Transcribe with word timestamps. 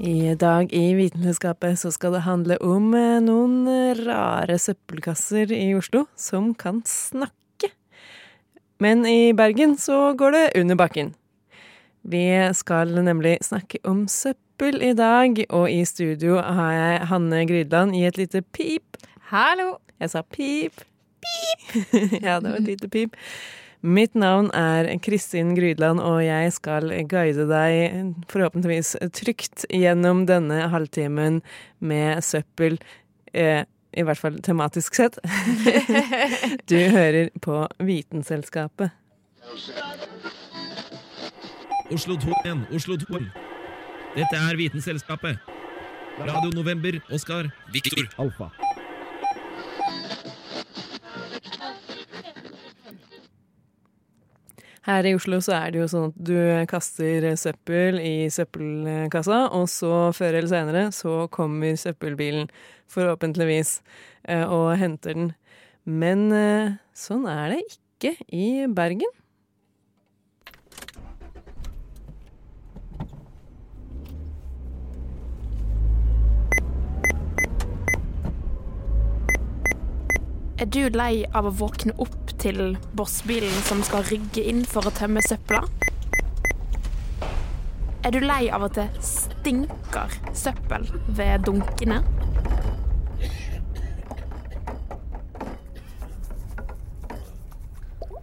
I 0.00 0.34
dag 0.34 0.70
i 0.72 0.94
Vitenskapet 0.96 1.76
så 1.76 1.90
skal 1.92 2.14
det 2.14 2.22
handle 2.24 2.56
om 2.64 2.86
eh, 2.96 3.18
noen 3.20 3.66
rare 3.98 4.54
søppelkasser 4.56 5.52
i 5.52 5.74
Oslo 5.76 6.06
som 6.16 6.54
kan 6.56 6.78
snakke. 6.88 7.68
Men 8.80 9.04
i 9.04 9.34
Bergen 9.36 9.76
så 9.76 10.14
går 10.16 10.32
det 10.32 10.46
under 10.62 10.78
bakken. 10.80 11.12
Vi 12.00 12.24
skal 12.56 12.96
nemlig 13.04 13.42
snakke 13.44 13.82
om 13.84 14.06
søppel 14.08 14.80
i 14.80 14.94
dag, 14.96 15.36
og 15.52 15.68
i 15.68 15.84
studio 15.84 16.40
har 16.40 16.72
jeg 16.78 17.08
Hanne 17.12 17.44
Grydland 17.52 17.92
i 17.92 18.06
et 18.08 18.16
lite 18.16 18.40
pip. 18.56 18.96
Hallo! 19.28 19.74
Jeg 20.00 20.14
sa 20.14 20.24
pip. 20.24 20.80
Pip! 21.20 21.76
ja, 22.24 22.40
det 22.40 22.48
var 22.48 22.56
et 22.56 22.72
lite 22.72 22.88
pip. 22.88 23.20
Mitt 23.80 24.12
navn 24.12 24.50
er 24.52 24.90
Kristin 25.00 25.54
Grydland, 25.56 26.02
og 26.04 26.20
jeg 26.20 26.52
skal 26.52 26.90
guide 27.08 27.46
deg 27.48 28.12
forhåpentligvis 28.28 28.92
trygt 29.16 29.64
gjennom 29.72 30.26
denne 30.28 30.66
halvtimen 30.68 31.40
med 31.80 32.20
søppel. 32.24 32.76
Eh, 33.32 33.64
I 33.96 34.04
hvert 34.04 34.20
fall 34.20 34.36
tematisk 34.44 35.00
sett. 35.00 35.16
du 36.70 36.76
hører 36.92 37.32
på 37.40 37.64
Vitenselskapet. 37.80 38.92
Oslo 41.90 42.20
2 42.20 42.36
igjen, 42.44 42.66
Oslo 42.76 43.00
2. 43.00 43.24
Dette 44.18 44.44
er 44.44 44.60
Vitenselskapet. 44.60 45.40
Radio 46.20 46.52
November, 46.52 47.00
Oskar. 47.10 47.48
Viktor. 47.72 48.04
Alfa. 48.20 48.52
Her 54.88 55.04
i 55.04 55.12
Oslo 55.12 55.42
så 55.44 55.58
er 55.58 55.74
det 55.74 55.82
jo 55.82 55.88
sånn 55.92 56.06
at 56.08 56.20
du 56.24 56.36
kaster 56.70 57.26
søppel 57.36 57.98
i 58.00 58.30
søppelkassa, 58.32 59.42
og 59.52 59.68
så 59.68 60.08
før 60.16 60.38
eller 60.38 60.48
senere 60.48 60.84
så 60.96 61.26
kommer 61.32 61.76
søppelbilen, 61.76 62.48
forhåpentligvis, 62.88 63.80
eh, 64.24 64.46
og 64.48 64.72
henter 64.80 65.18
den. 65.18 65.32
Men 65.84 66.30
eh, 66.32 66.78
sånn 66.96 67.28
er 67.28 67.52
det 67.52 67.60
ikke 67.68 68.16
i 68.32 68.64
Bergen. 68.72 69.12
Er 80.60 80.68
du 80.68 80.82
lei 80.92 81.24
av 81.36 81.46
å 81.48 81.54
våkne 81.56 81.92
opp 82.00 82.29
til 82.40 82.76
bossbilen 82.96 83.62
som 83.68 83.82
skal 83.84 84.06
rygge 84.08 84.44
inn 84.48 84.64
for 84.68 84.88
å 84.88 84.94
tømme 84.96 85.22
søpla? 85.26 85.62
Er 88.00 88.14
du 88.14 88.22
lei 88.24 88.46
av 88.48 88.64
at 88.64 88.78
det 88.78 88.86
stinker 89.04 90.14
søppel 90.32 90.86
ved 91.18 91.44
dunkene? 91.44 92.00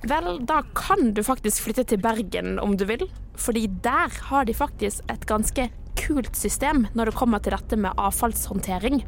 Vel, 0.07 0.28
da 0.47 0.61
kan 0.78 1.11
du 1.13 1.22
faktisk 1.25 1.66
flytte 1.67 1.84
til 1.91 2.01
Bergen 2.01 2.57
om 2.63 2.78
du 2.79 2.85
vil, 2.89 3.05
fordi 3.38 3.66
der 3.84 4.13
har 4.29 4.47
de 4.47 4.55
faktisk 4.55 5.03
et 5.11 5.28
ganske 5.29 5.67
kult 5.99 6.35
system 6.39 6.85
når 6.95 7.11
det 7.11 7.17
kommer 7.19 7.44
til 7.44 7.53
dette 7.57 7.78
med 7.78 7.97
avfallshåndtering. 7.99 9.03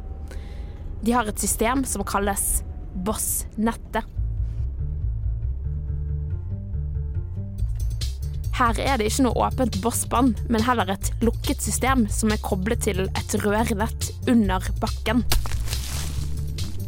De 1.00 1.16
har 1.16 1.26
et 1.26 1.40
system 1.40 1.86
som 1.88 2.04
kalles 2.04 2.60
Bossnettet. 2.90 4.19
Her 8.60 8.76
er 8.76 8.98
det 9.00 9.06
ikke 9.08 9.24
noe 9.24 9.46
åpent 9.46 9.78
bossbånd, 9.80 10.42
men 10.52 10.64
heller 10.66 10.90
et 10.92 11.06
lukket 11.24 11.62
system 11.64 12.02
som 12.12 12.28
er 12.34 12.42
koblet 12.44 12.82
til 12.84 13.06
et 13.06 13.36
rørnett 13.40 14.10
under 14.28 14.66
bakken. 14.82 15.22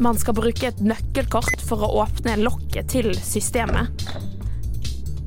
Man 0.03 0.21
skal 0.21 0.37
bruke 0.37 0.69
et 0.69 0.83
nøkkelkort 0.84 1.65
for 1.65 1.81
å 1.87 2.03
åpne 2.03 2.34
lokket 2.43 2.93
til 2.93 3.09
systemet. 3.16 4.05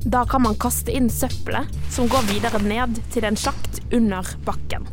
Da 0.06 0.22
kan 0.30 0.44
man 0.44 0.54
kaste 0.62 0.94
inn 0.94 1.10
søppelet, 1.10 1.66
som 1.90 2.06
går 2.12 2.30
videre 2.30 2.62
ned 2.62 3.02
til 3.10 3.26
en 3.26 3.40
sjakt 3.42 3.82
under 3.90 4.30
bakken. 4.46 4.86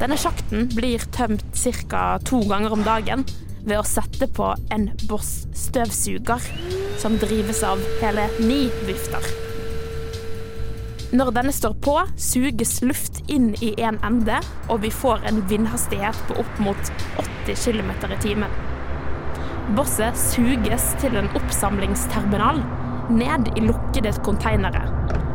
Denne 0.00 0.18
sjakten 0.18 0.66
blir 0.74 1.06
tømt 1.14 1.46
ca. 1.86 2.18
to 2.26 2.42
ganger 2.50 2.74
om 2.74 2.82
dagen 2.82 3.22
ved 3.62 3.78
å 3.78 3.86
sette 3.86 4.26
på 4.26 4.50
en 4.74 4.90
Boss-støvsuger 5.06 6.50
som 6.98 7.22
drives 7.22 7.62
av 7.62 7.78
hele 8.02 8.26
ni 8.42 8.64
vifter. 8.90 9.43
Når 11.14 11.28
denne 11.30 11.52
står 11.54 11.76
på, 11.78 11.92
suges 12.18 12.80
luft 12.82 13.20
inn 13.30 13.52
i 13.62 13.68
en 13.86 14.00
ende, 14.02 14.40
og 14.66 14.80
vi 14.82 14.90
får 14.90 15.22
en 15.28 15.36
vindhastighet 15.46 16.16
på 16.26 16.40
opp 16.42 16.56
mot 16.58 16.88
80 17.46 17.60
km 17.68 17.92
i 18.08 18.18
timen. 18.24 18.56
Bosset 19.78 20.18
suges 20.18 20.88
til 20.98 21.14
en 21.20 21.30
oppsamlingsterminal 21.38 22.58
ned 23.14 23.52
i 23.54 23.62
lukkede 23.62 24.10
konteinere. 24.26 24.82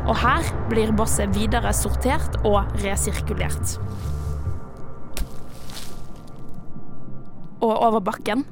Og 0.04 0.20
her 0.20 0.52
blir 0.68 0.92
bosset 1.00 1.32
videre 1.38 1.72
sortert 1.72 2.36
og 2.44 2.76
resirkulert. 2.84 3.78
Og 7.64 7.72
over 7.72 8.04
bakken 8.04 8.44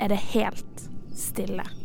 er 0.00 0.14
det 0.14 0.22
helt 0.32 0.88
stille. 1.12 1.77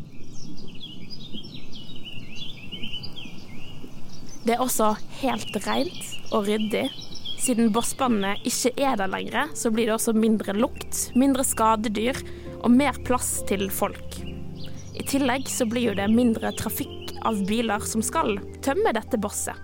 Det 4.43 4.57
er 4.57 4.61
også 4.63 4.89
helt 5.21 5.55
rent 5.63 6.07
og 6.35 6.49
ryddig. 6.49 6.89
Siden 7.39 7.71
bossbåndene 7.75 8.35
ikke 8.47 8.73
er 8.83 8.97
der 8.99 9.11
lenger, 9.11 9.51
så 9.55 9.71
blir 9.71 9.87
det 9.87 9.95
også 9.95 10.13
mindre 10.15 10.55
lukt, 10.57 11.05
mindre 11.15 11.45
skadedyr 11.47 12.19
og 12.59 12.71
mer 12.71 12.99
plass 13.07 13.37
til 13.47 13.69
folk. 13.71 14.19
I 14.93 15.03
tillegg 15.07 15.47
så 15.51 15.67
blir 15.67 15.89
jo 15.89 15.95
det 15.97 16.09
mindre 16.11 16.51
trafikk 16.59 17.15
av 17.23 17.39
biler 17.47 17.83
som 17.87 18.03
skal 18.03 18.35
tømme 18.63 18.91
dette 18.95 19.19
bosset. 19.19 19.55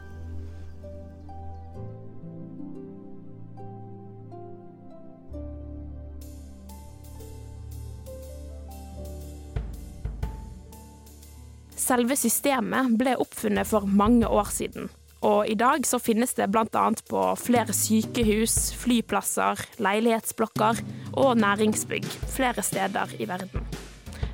Selve 11.89 12.13
systemet 12.19 12.91
ble 12.99 13.15
oppfunnet 13.17 13.65
for 13.65 13.87
mange 13.89 14.27
år 14.29 14.51
siden. 14.53 14.91
Og 15.25 15.49
i 15.49 15.55
dag 15.57 15.83
så 15.87 15.97
finnes 15.99 16.35
det 16.37 16.45
bl.a. 16.53 16.83
på 17.09 17.21
flere 17.41 17.73
sykehus, 17.75 18.75
flyplasser, 18.77 19.59
leilighetsblokker 19.81 20.83
og 21.17 21.39
næringsbygg 21.41 22.05
flere 22.29 22.63
steder 22.63 23.15
i 23.17 23.27
verden. 23.27 23.65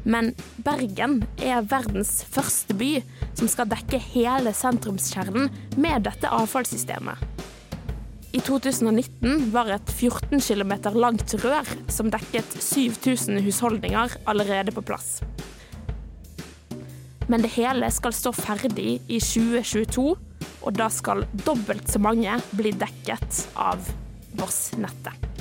Men 0.03 0.33
Bergen 0.61 1.23
er 1.41 1.63
verdens 1.65 2.19
første 2.29 2.75
by 2.77 2.99
som 3.39 3.49
skal 3.49 3.71
dekke 3.71 4.01
hele 4.11 4.53
sentrumskjernen 4.53 5.47
med 5.79 6.05
dette 6.05 6.29
avfallssystemet. 6.29 7.23
I 8.35 8.43
2019 8.43 9.47
var 9.55 9.71
et 9.71 9.95
14 9.95 10.43
km 10.43 10.75
langt 10.99 11.37
rør 11.39 11.71
som 11.87 12.11
dekket 12.11 12.59
7000 12.59 13.39
husholdninger 13.47 14.19
allerede 14.27 14.75
på 14.75 14.83
plass. 14.85 15.21
Men 17.27 17.41
det 17.41 17.55
hele 17.55 17.89
skal 17.91 18.13
stå 18.13 18.33
ferdig 18.37 18.99
i 19.07 19.19
2022, 19.19 20.05
og 20.65 20.77
da 20.77 20.89
skal 20.93 21.25
dobbelt 21.45 21.89
så 21.89 22.01
mange 22.01 22.37
bli 22.53 22.73
dekket 22.77 23.45
av 23.57 23.81
Voss-nettet. 24.35 25.34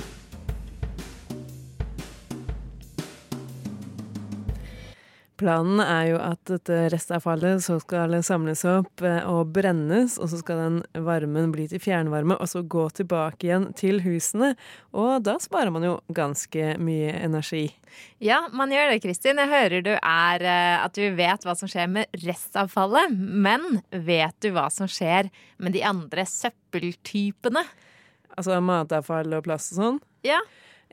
Planen 5.35 5.81
er 5.83 6.05
jo 6.13 6.19
at 6.23 6.39
dette 6.47 6.77
restavfallet 6.93 7.63
så 7.65 7.75
skal 7.83 8.13
samles 8.23 8.61
opp 8.69 9.03
eh, 9.03 9.19
og 9.27 9.51
brennes, 9.55 10.15
og 10.15 10.29
så 10.31 10.39
skal 10.39 10.61
den 10.61 10.77
varmen 11.03 11.51
bli 11.51 11.65
til 11.71 11.81
fjernvarme, 11.83 12.37
og 12.39 12.47
så 12.47 12.63
gå 12.63 12.85
tilbake 12.95 13.49
igjen 13.49 13.67
til 13.75 13.99
husene. 14.05 14.53
Og 14.95 15.25
da 15.27 15.35
sparer 15.43 15.73
man 15.75 15.83
jo 15.83 15.97
ganske 16.15 16.75
mye 16.79 17.11
energi. 17.19 17.65
Ja, 18.23 18.45
man 18.55 18.71
gjør 18.71 18.93
det, 18.93 19.01
Kristin. 19.03 19.41
Jeg 19.43 19.51
hører 19.51 19.83
du 19.83 19.91
er 19.95 20.47
eh, 20.47 20.85
at 20.85 20.95
du 20.95 21.03
vet 21.19 21.43
hva 21.43 21.55
som 21.59 21.71
skjer 21.71 21.91
med 21.91 22.21
restavfallet. 22.23 23.11
Men 23.15 23.81
vet 23.91 24.39
du 24.39 24.53
hva 24.55 24.69
som 24.71 24.87
skjer 24.87 25.27
med 25.59 25.75
de 25.75 25.83
andre 25.83 26.23
søppeltypene? 26.31 27.65
Altså 28.35 28.59
matavfall 28.63 29.35
og 29.35 29.43
plast 29.47 29.75
og 29.75 29.81
sånn. 29.81 29.99
Ja, 30.25 30.39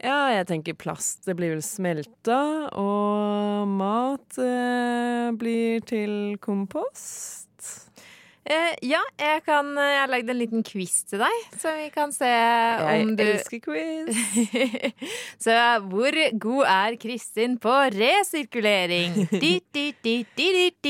Ja, 0.00 0.32
jeg 0.32 0.48
tenker 0.48 0.78
plast. 0.78 1.20
Det 1.26 1.36
blir 1.36 1.52
vel 1.52 1.62
smelta, 1.64 2.40
og 2.80 3.68
mat 3.68 4.38
eh, 4.40 5.28
blir 5.36 5.84
til 5.86 6.38
kompost. 6.42 7.51
Eh, 8.46 8.72
ja 8.86 9.00
jeg, 9.20 9.42
kan, 9.46 9.68
jeg 9.76 9.98
har 10.00 10.10
lagd 10.12 10.30
en 10.32 10.38
liten 10.40 10.64
quiz 10.66 11.02
til 11.10 11.22
deg, 11.22 11.44
så 11.58 11.74
vi 11.78 11.88
kan 11.94 12.14
se 12.14 12.28
Jeg 12.28 13.04
om 13.06 13.12
du 13.18 13.24
elsker 13.24 13.62
quiz. 13.64 14.22
Så 15.44 15.58
hvor 15.90 16.16
god 16.42 16.64
er 16.70 16.96
Kristin 17.02 17.58
på 17.62 17.74
resirkulering? 17.94 19.16
Di, 19.42 19.54
di, 19.74 19.86
di, 20.04 20.16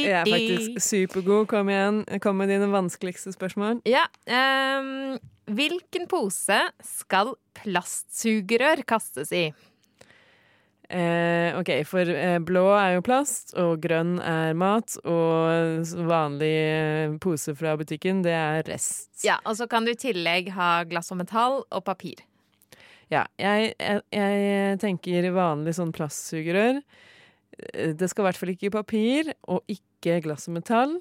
Jeg 0.02 0.22
er 0.22 0.28
faktisk 0.28 0.80
supergod. 0.84 1.46
Kom 1.50 1.70
igjen. 1.72 2.02
Kom 2.22 2.40
med 2.40 2.50
dine 2.52 2.68
vanskeligste 2.72 3.32
spørsmål. 3.34 3.80
Ja. 3.88 4.04
um, 4.28 5.18
hvilken 5.52 6.06
pose 6.10 6.58
skal 6.86 7.34
plastsugerør 7.58 8.84
kastes 8.88 9.32
i? 9.34 9.46
Eh, 10.92 11.54
OK, 11.56 11.70
for 11.88 12.04
eh, 12.12 12.36
blå 12.44 12.66
er 12.76 12.98
jo 12.98 13.04
plast, 13.06 13.54
og 13.56 13.78
grønn 13.80 14.18
er 14.20 14.52
mat, 14.58 14.98
og 15.08 15.86
vanlig 16.04 16.50
eh, 16.52 17.14
pose 17.22 17.54
fra 17.56 17.72
butikken, 17.80 18.20
det 18.26 18.34
er 18.36 18.60
rest. 18.68 19.08
Ja, 19.24 19.38
Og 19.48 19.56
så 19.56 19.64
kan 19.70 19.86
du 19.88 19.94
i 19.94 19.96
tillegg 19.96 20.50
ha 20.52 20.82
glass 20.84 21.08
og 21.14 21.22
metall 21.22 21.62
og 21.72 21.84
papir. 21.86 22.20
Ja, 23.12 23.24
jeg, 23.40 23.72
jeg, 23.80 24.02
jeg 24.12 24.76
tenker 24.84 25.30
vanlig 25.36 25.74
sånn 25.78 25.94
plastsugerør. 25.96 26.82
Eh, 27.72 27.94
Det 27.96 28.10
skal 28.12 28.26
i 28.26 28.28
hvert 28.28 28.42
fall 28.42 28.52
ikke 28.52 28.74
papir, 28.76 29.32
og 29.48 29.64
ikke 29.72 30.20
glass 30.28 30.48
og 30.50 30.58
metall. 30.60 30.98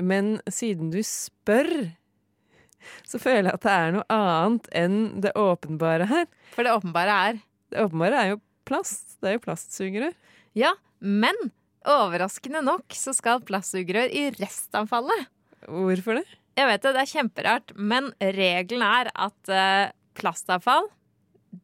Men 0.00 0.38
siden 0.52 0.88
du 0.92 1.02
spør, 1.04 1.70
så 3.04 3.18
føler 3.20 3.50
jeg 3.50 3.56
at 3.58 3.64
det 3.68 3.76
er 3.76 3.94
noe 3.96 4.08
annet 4.16 4.66
enn 4.76 4.98
det 5.24 5.32
åpenbare 5.36 6.08
her. 6.08 6.26
For 6.56 6.64
det 6.64 6.72
åpenbare 6.76 7.20
er 7.28 7.38
Det 7.72 7.80
åpenbare 7.82 8.18
er 8.24 8.28
jo 8.30 8.36
plast. 8.66 9.16
Det 9.20 9.30
er 9.30 9.38
jo 9.38 9.44
plastsugerør. 9.46 10.16
Ja, 10.56 10.72
men 11.00 11.36
overraskende 11.86 12.64
nok 12.66 12.96
så 12.96 13.14
skal 13.16 13.44
plastsugerør 13.46 14.10
i 14.10 14.28
restavfallet. 14.38 15.28
Hvorfor 15.66 16.20
det? 16.20 16.26
Jeg 16.56 16.70
vet 16.70 16.84
det, 16.84 16.92
det 16.96 17.02
er 17.02 17.12
kjemperart, 17.12 17.72
men 17.76 18.12
regelen 18.20 18.84
er 18.86 19.10
at 19.12 19.52
eh, 19.52 19.92
plastavfall 20.16 20.88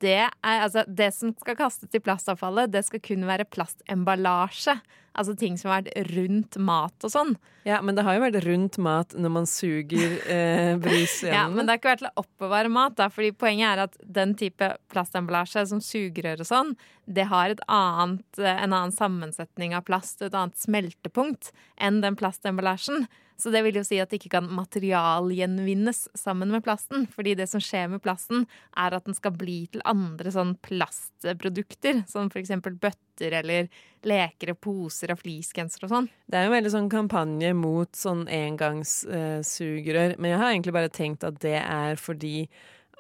det, 0.00 0.25
er, 0.29 0.65
altså, 0.65 0.85
det 0.87 1.11
som 1.17 1.33
skal 1.41 1.59
kastes 1.59 1.93
i 1.94 2.00
plastavfallet, 2.03 2.73
det 2.73 2.85
skal 2.87 3.03
kun 3.05 3.27
være 3.29 3.49
plastemballasje. 3.50 4.79
Altså 5.12 5.35
ting 5.37 5.59
som 5.61 5.69
har 5.69 5.83
vært 5.83 6.12
rundt 6.15 6.56
mat 6.65 7.05
og 7.05 7.12
sånn. 7.12 7.33
Ja, 7.69 7.83
men 7.85 7.99
det 7.99 8.05
har 8.06 8.17
jo 8.17 8.23
vært 8.23 8.47
rundt 8.47 8.79
mat 8.81 9.12
når 9.12 9.33
man 9.35 9.49
suger 9.50 10.15
eh, 10.25 10.73
brus 10.81 11.19
Ja, 11.29 11.44
men 11.53 11.67
det 11.67 11.75
har 11.75 11.81
ikke 11.83 11.91
vært 11.91 12.03
til 12.05 12.09
å 12.09 12.25
oppbevare 12.25 12.73
mat. 12.73 12.97
Da, 12.97 13.11
fordi 13.12 13.35
Poenget 13.37 13.69
er 13.69 13.83
at 13.85 13.99
den 14.21 14.33
type 14.41 14.71
plastemballasje 14.93 15.67
som 15.69 15.83
sugerør 15.85 16.47
og 16.47 16.49
sånn, 16.49 16.73
det 17.05 17.27
har 17.29 17.53
et 17.53 17.61
annet, 17.69 18.25
en 18.41 18.71
annen 18.71 18.94
sammensetning 18.94 19.77
av 19.77 19.85
plast 19.91 20.25
et 20.25 20.33
annet 20.33 20.56
smeltepunkt 20.56 21.53
enn 21.77 22.00
den 22.05 22.17
plastemballasjen. 22.17 23.05
Så 23.43 23.50
det 23.50 23.65
vil 23.67 23.75
jo 23.81 23.83
si 23.83 23.99
at 23.99 24.12
det 24.12 24.21
ikke 24.21 24.37
kan 24.37 24.47
materialgjenvinnes 24.55 26.05
sammen 26.19 26.53
med 26.55 26.62
plasten. 26.62 27.09
Fordi 27.11 27.35
det 27.39 27.49
som 27.50 27.62
skjer 27.62 27.89
med 27.91 28.03
plasten, 28.05 28.44
er 28.79 28.94
at 28.94 29.09
den 29.09 29.17
skal 29.19 29.35
bli 29.35 29.65
til 29.73 29.83
andre 29.89 30.31
sånn 30.35 30.55
plastprodukter. 30.62 32.05
Som 32.11 32.31
eksempel 32.39 32.77
bøtter 32.79 33.35
eller 33.41 33.67
leker 34.06 34.55
og 34.55 34.61
poser 34.62 35.15
og 35.15 35.23
fleecegensere 35.23 35.89
og 35.89 35.94
sånn. 35.97 36.09
Det 36.31 36.39
er 36.39 36.47
jo 36.47 36.55
veldig 36.55 36.75
sånn 36.75 36.93
kampanje 36.93 37.50
mot 37.59 37.91
sånn 37.99 38.25
engangssugerør. 38.31 40.17
men 40.19 40.31
jeg 40.31 40.41
har 40.41 40.53
egentlig 40.53 40.79
bare 40.79 40.94
tenkt 40.94 41.27
at 41.27 41.43
det 41.43 41.59
er 41.59 41.99
fordi 41.99 42.47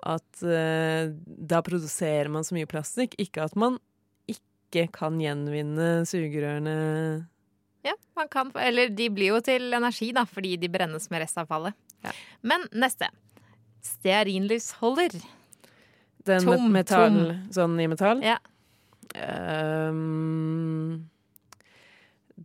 at 0.02 0.42
uh, 0.42 1.10
da 1.24 1.62
produserer 1.62 2.30
man 2.32 2.42
så 2.42 2.56
mye 2.58 2.70
plastikk. 2.70 3.14
Ikke 3.22 3.46
at 3.46 3.54
man 3.54 3.78
ikke 4.30 4.88
kan 4.94 5.20
gjenvinne 5.22 6.02
sugerørene. 6.08 7.28
Ja, 7.82 7.96
man 8.14 8.28
kan, 8.30 8.52
eller 8.62 8.92
de 8.94 9.08
blir 9.10 9.32
jo 9.34 9.40
til 9.44 9.72
energi, 9.74 10.12
da, 10.14 10.22
fordi 10.28 10.54
de 10.60 10.70
brennes 10.70 11.08
med 11.10 11.24
restavfallet. 11.24 11.74
Ja. 12.06 12.14
Men 12.46 12.66
neste. 12.72 13.08
Stearinlysholder. 13.82 15.16
Den 16.26 16.44
Tom, 16.46 16.68
med 16.68 16.82
metall, 16.82 17.16
tom. 17.18 17.46
sånn 17.54 17.80
i 17.82 17.88
metall. 17.90 18.22
Ja. 18.22 18.38
Um, 19.18 21.08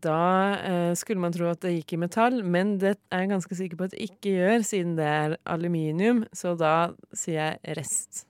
da 0.01 0.21
uh, 0.57 0.93
skulle 0.97 1.21
man 1.21 1.35
tro 1.35 1.51
at 1.51 1.61
det 1.63 1.75
gikk 1.75 1.93
i 1.93 2.01
metall, 2.01 2.41
men 2.41 2.75
det 2.81 2.95
er 3.13 3.23
jeg 3.23 3.31
ganske 3.35 3.59
sikker 3.59 3.79
på 3.79 3.87
at 3.87 3.93
det 3.93 4.09
ikke 4.09 4.33
gjør, 4.33 4.65
siden 4.65 4.97
det 4.97 5.05
er 5.05 5.37
aluminium. 5.45 6.25
Så 6.33 6.55
da 6.57 6.91
sier 7.13 7.37
jeg 7.37 7.77
rest. 7.77 8.25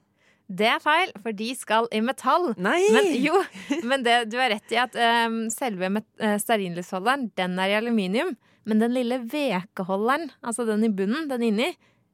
Det 0.47 0.67
er 0.71 0.79
feil, 0.79 1.11
for 1.19 1.35
de 1.35 1.49
skal 1.59 1.89
i 1.91 1.99
metall. 2.03 2.53
Nei! 2.55 2.79
Men 2.95 3.09
jo, 3.19 3.41
men 3.89 4.05
det, 4.05 4.29
du 4.31 4.37
har 4.39 4.53
rett 4.53 4.71
i 4.71 4.79
at 4.79 4.95
um, 5.27 5.41
selve 5.51 5.89
eh, 5.91 6.37
stearinlysholderen, 6.39 7.27
den 7.35 7.57
er 7.59 7.73
i 7.73 7.77
aluminium. 7.81 8.35
Men 8.67 8.83
den 8.83 8.95
lille 8.95 9.19
vekeholderen, 9.27 10.29
altså 10.43 10.65
den 10.67 10.85
i 10.87 10.91
bunnen, 10.91 11.27
den 11.31 11.43
inni, 11.49 11.69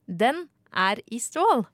den 0.05 0.47
er 0.73 1.01
i 1.13 1.21
stål. 1.21 1.65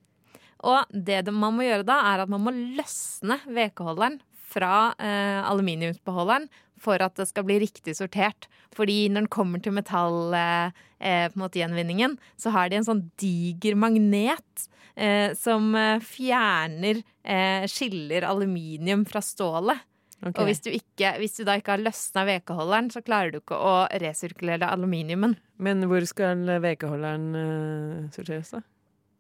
Og 0.68 0.92
det 0.92 1.22
man 1.32 1.56
må 1.56 1.64
gjøre 1.64 1.88
da, 1.88 2.02
er 2.12 2.26
at 2.26 2.32
man 2.32 2.44
må 2.44 2.52
løsne 2.52 3.40
vekeholderen 3.48 4.20
fra 4.50 4.92
uh, 5.00 5.42
aluminiumsbeholderen 5.52 6.50
for 6.82 7.02
at 7.04 7.16
det 7.20 7.28
skal 7.30 7.46
bli 7.48 7.60
riktig 7.64 7.96
sortert. 7.98 8.48
Fordi 8.76 9.08
når 9.10 9.26
den 9.26 9.32
kommer 9.34 9.62
til 9.64 9.76
metallgjenvinningen, 9.78 11.46
eh, 11.46 11.60
gjenvinningen, 11.62 12.18
så 12.40 12.54
har 12.56 12.70
de 12.70 12.80
en 12.80 12.88
sånn 12.88 13.06
diger 13.20 13.78
magnet 13.80 14.68
eh, 14.96 15.36
som 15.38 15.74
eh, 15.76 16.02
fjerner 16.04 17.04
eh, 17.24 17.68
Skiller 17.70 18.28
aluminium 18.30 19.06
fra 19.10 19.24
stålet. 19.26 19.86
Okay. 20.20 20.36
Og 20.36 20.50
hvis 20.50 20.60
du, 20.66 20.68
ikke, 20.76 21.14
hvis 21.22 21.38
du 21.38 21.46
da 21.48 21.56
ikke 21.56 21.78
har 21.78 21.84
løsna 21.84 22.26
vekeholderen, 22.28 22.90
så 22.92 23.00
klarer 23.06 23.32
du 23.32 23.40
ikke 23.40 23.56
å 23.56 23.76
resirkulere 24.04 24.68
aluminiumen. 24.68 25.38
Men 25.64 25.86
hvor 25.88 26.04
skal 26.08 26.44
vekeholderen 26.60 27.30
eh, 27.40 28.10
sorteres, 28.16 28.52
da? 28.52 28.64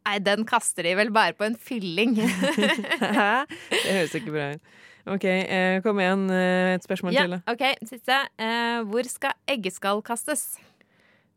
Nei, 0.08 0.18
den 0.26 0.46
kaster 0.48 0.88
de 0.88 0.96
vel 0.98 1.12
bare 1.14 1.36
på 1.38 1.46
en 1.46 1.58
fylling. 1.60 2.16
det 2.20 3.90
høres 3.90 4.16
ikke 4.18 4.34
bra 4.34 4.52
ut. 4.56 4.78
OK, 5.10 5.26
eh, 5.26 5.80
kom 5.82 6.00
igjen. 6.02 6.26
eh, 6.34 6.76
et 6.76 6.86
spørsmål 6.86 7.16
ja, 7.16 7.24
til. 7.26 7.38
da. 7.38 7.54
ok, 7.54 7.88
siste. 7.90 8.18
Eh, 8.42 8.80
hvor 8.90 9.08
skal 9.10 9.38
eggeskall 9.50 10.04
kastes? 10.06 10.60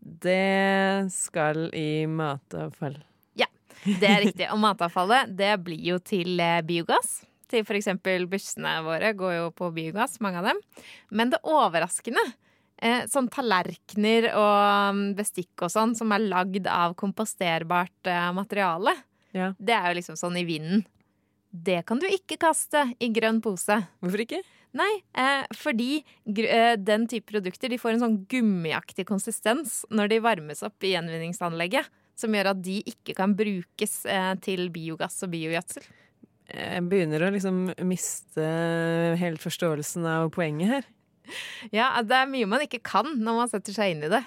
Det 0.03 1.09
skal 1.15 1.69
i 1.79 2.05
matavfall. 2.11 2.99
Ja, 3.39 3.47
Det 3.85 4.09
er 4.09 4.25
riktig. 4.27 4.49
Og 4.51 4.59
matavfallet 4.63 5.31
det 5.39 5.55
blir 5.65 5.83
jo 5.93 6.01
til 6.03 6.43
biogass. 6.67 7.21
Til 7.53 7.65
f.eks. 7.67 7.91
bussene 8.31 8.79
våre 8.85 9.13
går 9.15 9.35
jo 9.37 9.49
på 9.55 9.71
biogass, 9.77 10.19
mange 10.25 10.41
av 10.41 10.51
dem. 10.51 10.61
Men 11.11 11.33
det 11.33 11.43
overraskende, 11.45 12.25
eh, 12.83 13.05
sånn 13.11 13.31
tallerkener 13.33 14.29
og 14.35 14.97
mm, 14.99 15.05
bestikk 15.19 15.65
og 15.67 15.73
sånn 15.73 15.95
som 15.99 16.13
er 16.15 16.25
lagd 16.27 16.67
av 16.71 16.97
komposterbart 16.99 18.11
eh, 18.11 18.31
materiale, 18.37 18.97
Ja. 19.33 19.53
det 19.59 19.73
er 19.79 19.87
jo 19.93 20.01
liksom 20.01 20.19
sånn 20.21 20.37
i 20.41 20.45
vinden. 20.49 20.83
Det 21.53 21.83
kan 21.87 22.01
du 22.01 22.07
ikke 22.09 22.39
kaste 22.41 22.87
i 23.01 23.11
grønn 23.13 23.41
pose. 23.45 23.77
Hvorfor 24.01 24.23
ikke? 24.25 24.43
Nei, 24.73 24.91
eh, 25.21 25.43
fordi 25.53 25.99
eh, 26.33 26.77
den 26.81 27.05
type 27.07 27.29
produkter 27.29 27.69
de 27.69 27.77
får 27.81 27.95
en 27.95 28.05
sånn 28.07 28.21
gummiaktig 28.29 29.05
konsistens 29.09 29.83
når 29.93 30.09
de 30.15 30.21
varmes 30.25 30.63
opp 30.65 30.81
i 30.85 30.95
gjenvinningsanlegget. 30.95 31.91
Som 32.17 32.35
gjør 32.37 32.51
at 32.53 32.61
de 32.65 32.79
ikke 32.89 33.15
kan 33.17 33.33
brukes 33.37 34.03
eh, 34.09 34.33
til 34.45 34.67
biogass 34.73 35.23
og 35.25 35.33
biogjødsel. 35.33 35.85
Jeg 36.53 36.83
begynner 36.89 37.23
å 37.25 37.31
liksom 37.33 37.61
miste 37.89 38.45
helt 39.21 39.41
forståelsen 39.41 40.05
av 40.09 40.29
poenget 40.35 40.69
her. 40.75 40.89
Ja, 41.79 41.95
det 42.03 42.17
er 42.19 42.31
mye 42.31 42.49
man 42.51 42.65
ikke 42.65 42.83
kan 42.85 43.15
når 43.23 43.43
man 43.43 43.51
setter 43.53 43.77
seg 43.77 43.95
inn 43.95 44.07
i 44.07 44.13
det. 44.13 44.23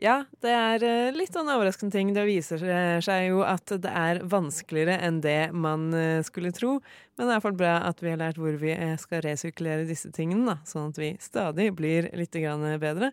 Ja, 0.00 0.22
det 0.40 0.52
er 0.56 0.84
eh, 0.86 1.12
litt 1.12 1.34
sånn 1.36 1.50
overraskende 1.52 1.92
ting. 1.92 2.14
Det 2.16 2.22
viser 2.24 2.62
seg 3.04 3.26
jo 3.26 3.42
at 3.44 3.68
det 3.84 3.90
er 3.92 4.22
vanskeligere 4.24 4.96
enn 5.04 5.18
det 5.20 5.50
man 5.52 5.90
eh, 5.92 6.22
skulle 6.24 6.54
tro. 6.56 6.78
Men 7.18 7.26
det 7.26 7.34
er 7.34 7.36
iallfall 7.36 7.58
bra 7.58 7.74
at 7.84 8.00
vi 8.00 8.08
har 8.08 8.22
lært 8.22 8.40
hvor 8.40 8.56
vi 8.62 8.72
eh, 8.72 8.94
skal 9.00 9.20
resirkulere 9.26 9.84
disse 9.88 10.08
tingene, 10.16 10.54
da. 10.54 10.56
Sånn 10.64 10.94
at 10.94 11.00
vi 11.02 11.12
stadig 11.20 11.68
blir 11.76 12.08
litt 12.16 12.32
bedre. 12.32 13.12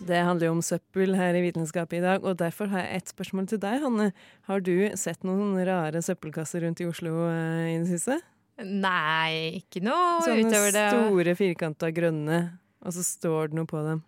Det 0.00 0.16
handler 0.24 0.48
jo 0.48 0.54
om 0.56 0.62
søppel 0.64 1.12
her 1.18 1.36
i 1.36 1.42
Vitenskapet 1.44 1.98
i 1.98 2.02
dag, 2.04 2.24
og 2.24 2.38
derfor 2.40 2.70
har 2.72 2.86
jeg 2.86 3.02
et 3.02 3.10
spørsmål 3.12 3.48
til 3.50 3.60
deg, 3.60 3.82
Hanne. 3.84 4.06
Har 4.48 4.62
du 4.64 4.72
sett 4.96 5.26
noen 5.28 5.58
rare 5.68 6.00
søppelkasser 6.02 6.64
rundt 6.64 6.80
i 6.80 6.86
Oslo 6.88 7.26
eh, 7.28 7.74
i 7.74 7.78
det 7.82 7.90
siste? 7.90 8.16
Nei, 8.64 9.60
ikke 9.60 9.82
noe 9.84 10.20
Sånne 10.24 10.46
utover 10.48 10.72
det. 10.72 10.86
Sånne 10.92 11.10
store, 11.12 11.34
firkanta 11.38 11.90
grønne, 11.96 12.40
og 12.80 12.96
så 12.96 13.04
står 13.04 13.52
det 13.52 13.60
noe 13.60 13.68
på 13.68 13.82
dem. 13.84 14.00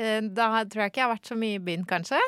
Eh, 0.00 0.20
Da 0.24 0.48
tror 0.64 0.86
jeg 0.86 0.94
ikke 0.94 1.02
jeg 1.02 1.08
har 1.08 1.14
vært 1.14 1.30
så 1.32 1.38
mye 1.40 1.58
i 1.60 1.64
byen, 1.68 1.84
kanskje. 1.88 2.20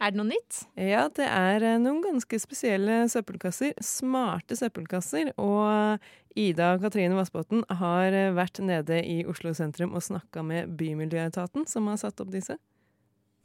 Er 0.00 0.14
det 0.14 0.16
noe 0.16 0.30
nytt? 0.30 0.62
Ja, 0.80 1.04
det 1.12 1.26
er 1.28 1.64
eh, 1.66 1.80
noen 1.82 2.00
ganske 2.00 2.38
spesielle 2.40 3.02
søppelkasser. 3.12 3.74
Smarte 3.84 4.56
søppelkasser. 4.56 5.34
Og 5.36 6.00
Ida 6.40 6.70
og 6.76 6.86
Katrine 6.86 7.18
Vassbotn 7.18 7.66
har 7.82 8.16
eh, 8.16 8.30
vært 8.32 8.62
nede 8.64 9.02
i 9.04 9.18
Oslo 9.28 9.52
sentrum 9.56 9.92
og 9.92 10.04
snakka 10.06 10.44
med 10.46 10.72
Bymiljøetaten, 10.80 11.66
som 11.68 11.90
har 11.92 12.00
satt 12.00 12.22
opp 12.24 12.30
disse. 12.32 12.56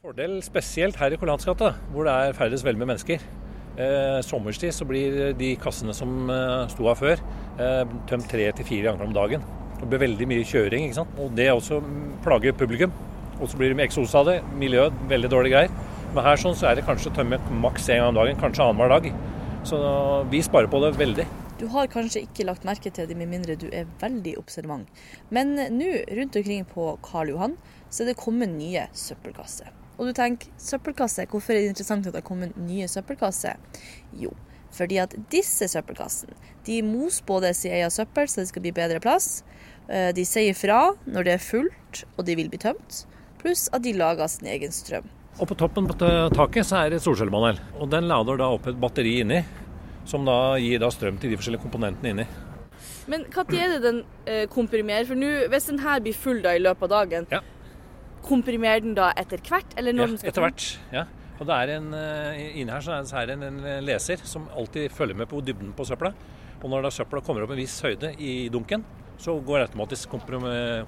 Fordel 0.05 0.37
spesielt 0.45 0.95
her 1.01 1.11
i 1.11 1.19
Kollansgata, 1.19 1.73
hvor 1.91 2.07
det 2.07 2.13
er 2.13 2.37
ferdes 2.37 2.63
vel 2.63 2.79
med 2.79 2.93
mennesker. 2.93 3.19
Eh, 3.75 4.21
sommerstid 4.23 4.71
så 4.71 4.87
blir 4.87 5.33
de 5.35 5.49
kassene 5.59 5.91
som 5.97 6.29
eh, 6.31 6.61
sto 6.71 6.87
her 6.87 6.95
før, 6.95 7.23
eh, 7.59 7.81
tømt 8.07 8.29
tre 8.31 8.45
til 8.55 8.69
fire 8.69 8.87
ganger 8.87 9.09
om 9.09 9.17
dagen. 9.17 9.43
Det 9.81 9.89
blir 9.91 10.03
veldig 10.05 10.29
mye 10.31 10.47
kjøring, 10.47 10.87
ikke 10.87 11.01
sant? 11.01 11.19
og 11.19 11.35
det 11.35 11.49
også 11.51 11.81
plager 12.23 12.55
publikum. 12.55 12.95
Og 13.41 13.49
så 13.51 13.59
blir 13.59 13.73
det 13.73 13.81
med 13.81 13.89
eksos 13.89 14.15
av 14.15 14.29
det. 14.29 14.37
Miljøet, 14.55 14.95
veldig 15.11 15.33
dårlige 15.33 15.57
greier. 15.57 15.94
Men 16.15 16.23
her 16.23 16.39
sånn 16.39 16.55
så 16.55 16.69
er 16.69 16.77
det 16.79 16.85
kanskje 16.87 17.11
tømme 17.11 17.35
maks 17.59 17.89
én 17.91 17.99
gang 17.99 18.13
om 18.13 18.15
dagen, 18.15 18.37
kanskje 18.39 18.63
annenhver 18.63 18.93
dag. 18.93 19.07
Så 19.67 19.77
vi 20.31 20.39
sparer 20.45 20.69
på 20.71 20.79
det 20.79 20.93
veldig. 20.95 21.25
Du 21.59 21.65
har 21.73 21.89
kanskje 21.91 22.21
ikke 22.23 22.45
lagt 22.47 22.63
merke 22.67 22.91
til 22.91 23.09
det 23.09 23.17
med 23.19 23.27
mindre 23.31 23.57
du 23.59 23.65
er 23.67 23.89
veldig 23.99 24.37
observant. 24.39 24.87
Men 25.35 25.51
nå 25.75 25.89
rundt 26.15 26.37
omkring 26.39 26.63
på 26.71 26.85
Karl 27.03 27.33
Johan 27.33 27.57
så 27.89 28.03
er 28.03 28.13
det 28.13 28.15
kommet 28.21 28.53
nye 28.53 28.85
søppelkasser. 28.95 29.73
Og 29.99 30.07
du 30.07 30.13
tenker 30.15 30.51
søppelkasse, 30.59 31.25
hvorfor 31.31 31.55
er 31.55 31.65
det 31.65 31.73
interessant 31.73 32.07
at 32.07 32.15
det 32.15 32.21
har 32.21 32.27
kommet 32.27 32.55
nye 32.59 32.87
søppelkasser? 32.91 33.59
Jo, 34.19 34.31
fordi 34.75 35.01
at 35.03 35.17
disse 35.31 35.67
søppelkassene 35.71 36.35
de 36.67 36.79
moser 36.83 37.27
både 37.27 37.51
sin 37.55 37.75
egen 37.75 37.91
søppel 37.91 38.31
så 38.31 38.39
det 38.39 38.49
skal 38.53 38.63
bli 38.63 38.71
bedre 38.75 39.03
plass. 39.03 39.43
Eh, 39.91 40.13
De 40.15 40.23
sier 40.27 40.55
fra 40.55 40.93
når 41.03 41.27
det 41.27 41.35
er 41.35 41.43
fullt 41.43 42.05
og 42.15 42.23
de 42.27 42.39
vil 42.39 42.51
bli 42.51 42.63
tømt. 42.63 43.03
Pluss 43.43 43.67
at 43.75 43.83
de 43.83 43.93
lager 43.99 44.31
sin 44.31 44.47
egen 44.55 44.71
strøm. 44.71 45.11
Og 45.35 45.49
på 45.49 45.55
toppen 45.59 45.87
på 45.89 45.95
taket 46.31 46.63
så 46.67 46.77
er 46.85 46.93
det 46.93 47.01
et 47.01 47.05
solcellepanel. 47.05 47.57
Og 47.81 47.89
den 47.91 48.07
lader 48.07 48.37
da 48.39 48.47
opp 48.55 48.67
et 48.71 48.77
batteri 48.79 49.17
inni, 49.23 49.41
som 50.07 50.23
da 50.27 50.55
gir 50.61 50.79
da 50.79 50.87
strøm 50.93 51.17
til 51.19 51.33
de 51.33 51.39
forskjellige 51.39 51.65
komponentene 51.65 52.13
inni. 52.13 52.27
Men 53.11 53.25
når 53.33 53.57
er 53.59 53.73
det 53.75 53.81
den 53.83 53.99
eh, 54.25 54.45
komprimerer? 54.49 55.05
For 55.09 55.19
nu, 55.19 55.27
hvis 55.51 55.67
den 55.69 55.81
her 55.83 55.99
blir 56.01 56.15
full 56.17 56.39
da 56.45 56.55
i 56.55 56.61
løpet 56.63 56.87
av 56.87 56.93
dagen, 57.09 57.27
Ja. 57.31 57.41
komprimerer 58.25 58.81
den 58.81 58.95
da 58.97 59.11
etter 59.17 59.37
hvert? 59.43 59.75
Eller 59.77 59.93
når 59.93 60.01
Ja, 60.01 60.07
den 60.07 60.17
skal 60.17 60.29
etter 60.31 60.41
hvert. 60.47 60.77
Ja. 60.93 61.03
Og 61.39 61.45
det 61.49 61.55
er 61.55 61.73
en, 61.75 61.93
eh, 61.93 62.59
Inni 62.61 62.71
her 62.71 62.79
så 62.81 63.17
er 63.19 63.25
det 63.27 63.35
en, 63.35 63.43
en 63.43 63.83
leser 63.85 64.17
som 64.23 64.47
alltid 64.55 64.89
følger 64.91 65.15
med 65.15 65.27
på 65.27 65.43
dybden 65.43 65.73
på 65.75 65.85
søpla. 65.85 66.13
Og 66.63 66.69
når 66.71 66.83
da 66.87 66.89
søpla 66.95 67.21
kommer 67.21 67.43
opp 67.43 67.51
en 67.51 67.57
viss 67.59 67.81
høyde 67.83 68.13
i 68.17 68.47
dunken, 68.49 68.83
så 69.19 69.35
går 69.43 69.67
automatisk 69.67 70.09
komprim- 70.09 70.87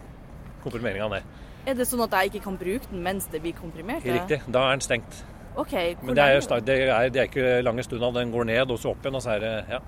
komprimeringa 0.64 1.10
ned. 1.10 1.24
Er 1.68 1.76
det 1.76 1.88
sånn 1.90 2.00
at 2.06 2.14
jeg 2.16 2.32
ikke 2.32 2.46
kan 2.46 2.58
bruke 2.60 2.88
den 2.92 3.02
mens 3.04 3.26
det 3.32 3.42
blir 3.44 3.56
komprimert? 3.58 4.06
Riktig. 4.08 4.40
Da 4.48 4.70
er 4.70 4.78
den 4.78 4.86
stengt. 4.86 5.24
Ok, 5.58 5.74
Men 6.06 6.16
det 6.16 6.24
er, 6.24 6.36
jo 6.38 6.60
det 6.64 6.76
er, 6.86 7.10
det 7.10 7.22
er 7.22 7.28
ikke 7.28 7.62
lange 7.66 7.84
stunda. 7.84 8.12
Den 8.20 8.32
går 8.32 8.46
ned 8.48 8.72
og 8.72 8.78
så 8.80 8.94
opp 8.94 9.02
igjen, 9.04 9.18
og 9.18 9.24
så 9.26 9.34
er 9.36 9.42
det 9.44 9.54
ja. 9.74 9.80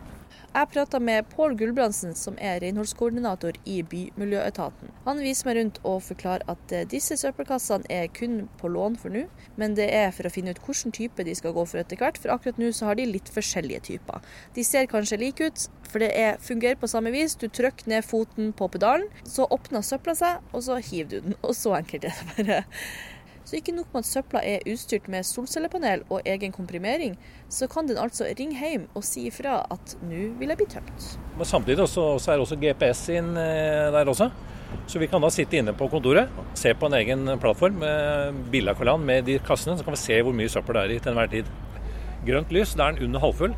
Jeg 0.53 0.69
prata 0.73 0.99
med 0.99 1.27
Pål 1.31 1.55
Gulbrandsen, 1.59 2.15
som 2.17 2.37
er 2.41 2.59
renholdskoordinator 2.63 3.57
i 3.69 3.79
Bymiljøetaten. 3.85 4.93
Han 5.05 5.21
viser 5.23 5.49
meg 5.49 5.59
rundt 5.59 5.79
og 5.87 6.01
forklarer 6.07 6.45
at 6.51 6.73
eh, 6.75 6.87
disse 6.89 7.17
søppelkassene 7.21 7.89
er 7.93 8.07
kun 8.13 8.41
på 8.61 8.71
lån 8.71 8.97
for 9.01 9.13
nå, 9.13 9.25
men 9.61 9.75
det 9.77 9.89
er 9.95 10.09
for 10.15 10.29
å 10.29 10.33
finne 10.33 10.55
ut 10.55 10.61
hvilken 10.65 10.95
type 10.95 11.25
de 11.25 11.35
skal 11.37 11.53
gå 11.57 11.65
for 11.69 11.81
etter 11.81 11.99
hvert, 11.99 12.17
for 12.21 12.33
akkurat 12.33 12.61
nå 12.61 12.71
så 12.75 12.89
har 12.89 12.99
de 12.99 13.07
litt 13.09 13.29
forskjellige 13.33 13.85
typer. 13.91 14.25
De 14.55 14.65
ser 14.65 14.89
kanskje 14.91 15.21
like 15.21 15.49
ut, 15.49 15.67
for 15.89 16.03
det 16.03 16.09
er, 16.17 16.41
fungerer 16.43 16.79
på 16.79 16.89
samme 16.89 17.13
vis. 17.13 17.37
Du 17.39 17.47
trykker 17.47 17.89
ned 17.89 18.05
foten 18.05 18.51
på 18.53 18.69
pedalen, 18.73 19.07
så 19.25 19.47
åpner 19.49 19.85
søpla 19.85 20.17
seg, 20.17 20.43
og 20.53 20.65
så 20.65 20.81
hiver 20.81 21.09
du 21.09 21.19
den. 21.29 21.39
Og 21.49 21.55
så 21.57 21.71
enkelt 21.79 22.05
er 22.05 22.13
det 22.13 22.35
bare. 22.35 22.57
Så 23.49 23.57
ikke 23.57 23.73
nok 23.73 23.87
med 23.95 24.03
at 24.03 24.05
søpla 24.05 24.41
er 24.45 24.65
utstyrt 24.69 25.07
med 25.09 25.25
solcellepanel 25.25 26.03
og 26.13 26.27
egen 26.29 26.51
komprimering, 26.53 27.15
så 27.49 27.65
kan 27.71 27.87
den 27.89 27.97
altså 27.97 28.27
ringe 28.37 28.53
hjem 28.53 28.83
og 28.93 29.01
si 29.07 29.23
ifra 29.25 29.63
at 29.73 29.95
nå 30.05 30.27
vil 30.37 30.53
jeg 30.53 30.59
bli 30.59 30.67
tømt. 30.69 31.07
Men 31.39 31.49
samtidig 31.49 31.81
også, 31.81 32.03
så 32.21 32.29
er 32.29 32.37
det 32.37 32.45
også 32.45 32.57
GPS 32.61 33.01
inn 33.15 33.31
eh, 33.41 33.87
der 33.95 34.11
også. 34.13 34.27
Så 34.85 35.01
vi 35.01 35.07
kan 35.09 35.25
da 35.25 35.31
sitte 35.33 35.57
inne 35.57 35.73
på 35.73 35.87
kontoret, 35.89 36.29
se 36.53 36.75
på 36.77 36.91
en 36.91 36.97
egen 36.99 37.25
plattform 37.41 37.79
med 37.81 38.43
bilde 38.53 38.75
av 38.75 38.77
Kolan 38.77 39.01
med 39.07 39.25
de 39.25 39.39
kassene, 39.47 39.79
så 39.79 39.87
kan 39.87 39.97
vi 39.97 40.01
se 40.03 40.19
hvor 40.21 40.37
mye 40.37 40.53
søppel 40.53 40.77
det 40.77 40.85
er 40.85 40.93
i 40.93 40.99
til 40.99 41.15
enhver 41.15 41.33
tid. 41.33 41.49
Grønt 42.29 42.53
lys, 42.53 42.75
da 42.77 42.85
er 42.85 42.99
den 42.99 43.09
under 43.09 43.25
halvfull. 43.25 43.57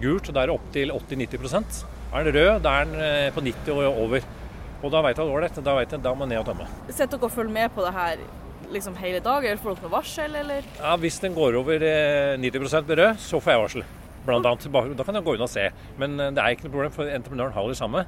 Gult, 0.00 0.32
da 0.32 0.46
er 0.46 0.48
det 0.48 0.56
opptil 0.56 0.96
80-90 0.96 1.84
Er 2.14 2.24
den 2.24 2.38
rød, 2.40 2.64
da 2.64 2.72
er 2.78 2.88
den 2.88 3.04
eh, 3.04 3.28
på 3.36 3.44
90 3.44 3.84
og 3.84 4.02
over. 4.06 4.32
Og 4.80 4.88
da 4.96 5.04
vet 5.04 5.20
jeg 5.20 5.28
at 5.28 5.36
ålreit, 5.36 5.60
da 5.60 6.00
da 6.08 6.16
må 6.16 6.24
jeg 6.24 6.32
ned 6.32 6.40
og 6.40 6.48
tømme. 6.48 6.72
Sett 6.88 7.12
dere 7.12 7.28
og 7.28 7.36
følg 7.36 7.52
med 7.52 7.68
på 7.76 7.84
det 7.84 7.92
her 7.92 8.26
liksom 8.72 8.96
hele 9.00 9.20
dagen, 9.24 9.46
eller 9.50 9.62
får 9.62 9.76
dere 9.76 9.86
noe 9.86 9.94
varsel, 9.96 10.34
eller? 10.42 10.66
Ja, 10.80 10.96
Hvis 11.00 11.18
den 11.22 11.34
går 11.36 11.58
over 11.60 11.82
eh, 11.82 12.36
90 12.40 12.86
med 12.88 12.98
rød, 12.98 13.18
så 13.22 13.40
får 13.40 13.52
jeg 13.52 13.62
varsel. 13.64 13.84
Blant 14.26 14.46
annet. 14.46 14.96
Da 14.98 15.04
kan 15.06 15.14
jeg 15.14 15.24
gå 15.26 15.34
inn 15.36 15.44
og 15.46 15.50
se. 15.52 15.68
Men 16.00 16.18
eh, 16.20 16.32
det 16.34 16.42
er 16.42 16.56
ikke 16.56 16.66
noe 16.68 16.74
problem, 16.76 16.94
for 16.96 17.10
entreprenøren 17.10 17.54
har 17.54 17.68
det 17.70 17.78
samme. 17.78 18.06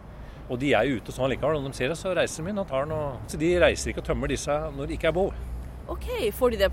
Og 0.48 0.58
de 0.58 0.72
er 0.74 0.88
ute 0.96 1.12
sånn 1.12 1.28
likevel. 1.30 1.60
Når 1.60 1.74
de 1.74 1.78
ser 1.78 1.92
det, 1.92 1.98
så 2.00 2.14
reiser 2.16 2.44
de 2.46 2.50
inn 2.54 2.62
og 2.62 2.68
tar 2.70 2.86
den. 2.88 2.94
Og... 2.96 3.18
Så 3.30 3.40
de 3.40 3.52
reiser 3.60 3.92
ikke 3.92 4.02
og 4.04 4.08
tømmer 4.10 4.32
disse 4.32 4.54
når 4.76 4.88
det 4.88 4.96
ikke 4.98 5.10
er 5.12 5.18
behov. 5.18 5.34
OK, 5.88 6.08
får 6.36 6.54
de 6.54 6.62
det 6.64 6.70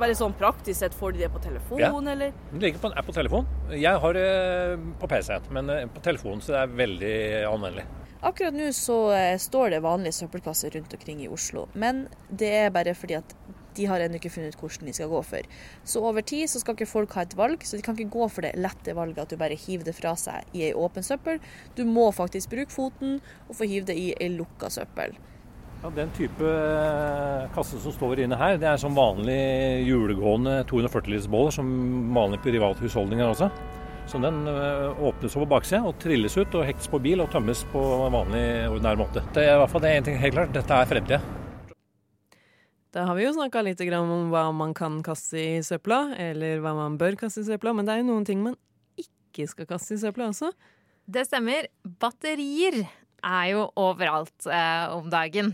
bare 0.00 0.14
sånn 0.16 0.34
praktisk 0.36 0.80
sett, 0.80 0.94
får 0.96 1.14
de 1.14 1.22
det 1.24 1.28
på 1.32 1.40
telefon, 1.42 1.80
Ja. 1.80 1.90
eller? 2.12 2.32
Det 2.52 2.60
ligger 2.60 2.80
på 2.82 2.90
en 2.90 2.98
app 2.98 3.06
på 3.06 3.14
telefon. 3.16 3.46
Jeg 3.72 4.00
har 4.02 4.12
det 4.16 4.78
på 5.00 5.08
PC-en, 5.08 5.46
men 5.54 5.70
eh, 5.70 5.86
på 5.86 6.02
telefonen, 6.04 6.42
så 6.44 6.52
det 6.54 6.60
er 6.60 6.74
veldig 6.80 7.14
anvendelig. 7.48 7.84
Akkurat 8.18 8.54
nå 8.54 8.72
så 8.74 8.96
eh, 9.14 9.36
står 9.38 9.76
det 9.76 9.84
vanlige 9.84 10.16
søppelkasser 10.16 10.74
rundt 10.74 10.94
omkring 10.96 11.20
i 11.22 11.28
Oslo, 11.30 11.68
men 11.78 12.08
det 12.28 12.50
er 12.64 12.72
bare 12.74 12.96
fordi 12.98 13.14
at 13.20 13.34
de 13.78 13.86
har 13.86 14.02
ennå 14.02 14.18
ikke 14.18 14.32
funnet 14.34 14.56
ut 14.56 14.64
hvordan 14.64 14.90
de 14.90 14.94
skal 14.96 15.12
gå 15.12 15.20
for. 15.22 15.46
Så 15.86 16.02
over 16.02 16.26
tid 16.26 16.50
så 16.50 16.58
skal 16.58 16.74
ikke 16.74 16.90
folk 16.90 17.14
ha 17.14 17.22
et 17.22 17.36
valg, 17.38 17.62
så 17.62 17.78
de 17.78 17.84
kan 17.86 17.94
ikke 17.94 18.16
gå 18.16 18.26
for 18.26 18.42
det 18.42 18.56
lette 18.58 18.96
valget 18.98 19.22
at 19.22 19.30
du 19.30 19.38
bare 19.38 19.54
hiver 19.54 19.86
det 19.86 19.94
fra 19.94 20.16
seg 20.18 20.50
i 20.50 20.66
ei 20.66 20.74
åpen 20.74 21.06
søppel. 21.06 21.38
Du 21.78 21.84
må 21.86 22.08
faktisk 22.10 22.50
bruke 22.56 22.74
foten 22.74 23.20
og 23.46 23.54
få 23.60 23.70
hive 23.70 23.86
det 23.92 23.98
i 24.00 24.10
ei 24.18 24.32
lukka 24.34 24.72
søppel. 24.72 25.14
Ja, 25.78 25.92
Den 25.94 26.10
type 26.10 26.42
eh, 26.42 27.46
kasse 27.54 27.78
som 27.78 27.94
står 27.94 28.24
inne 28.24 28.38
her, 28.40 28.58
det 28.58 28.66
er 28.66 28.82
som 28.82 28.98
vanlig 28.98 29.38
julegående 29.86 30.64
240 30.66 31.14
liters 31.14 31.30
båler, 31.30 31.54
som 31.54 31.68
vanlige 32.16 32.48
privathusholdninger 32.48 33.30
også. 33.30 33.52
Så 34.08 34.18
den 34.22 34.46
eh, 34.48 35.02
åpnes 35.04 35.34
over 35.36 35.48
baksida 35.50 35.82
og 35.84 35.98
trilles 36.00 36.36
ut 36.38 36.54
og 36.56 36.64
hektes 36.64 36.88
på 36.88 37.00
bil 37.04 37.20
og 37.20 37.28
tømmes 37.32 37.60
på 37.68 37.82
vanlig 38.14 38.44
ordinær 38.70 38.96
måte. 38.96 39.20
Det 39.36 39.44
er 39.44 39.56
i 39.56 39.60
hvert 39.60 39.72
fall 39.72 39.84
det 39.84 39.90
er 39.90 40.00
en 40.00 40.06
ting 40.06 40.16
helt 40.22 40.36
klart, 40.38 40.54
dette 40.54 40.78
er 40.78 40.88
fremtida. 40.88 41.18
Da 42.96 43.04
har 43.04 43.18
vi 43.18 43.26
jo 43.26 43.34
snakka 43.36 43.60
litt 43.66 43.82
om 43.98 44.30
hva 44.32 44.46
man 44.56 44.72
kan 44.76 45.02
kaste 45.04 45.36
i 45.36 45.58
søpla, 45.62 46.14
eller 46.16 46.62
hva 46.64 46.72
man 46.78 46.96
bør 47.00 47.18
kaste 47.20 47.44
i 47.44 47.48
søpla, 47.50 47.74
men 47.76 47.84
det 47.84 47.94
er 47.94 48.00
jo 48.00 48.08
noen 48.08 48.24
ting 48.24 48.40
man 48.40 48.56
ikke 48.96 49.44
skal 49.50 49.68
kaste 49.68 49.98
i 49.98 50.00
søpla 50.00 50.30
også. 50.32 50.54
Det 51.08 51.26
stemmer. 51.28 51.68
Batterier 51.84 52.80
er 53.24 53.44
jo 53.52 53.66
overalt 53.76 54.48
eh, 54.48 54.86
om 54.96 55.12
dagen. 55.12 55.52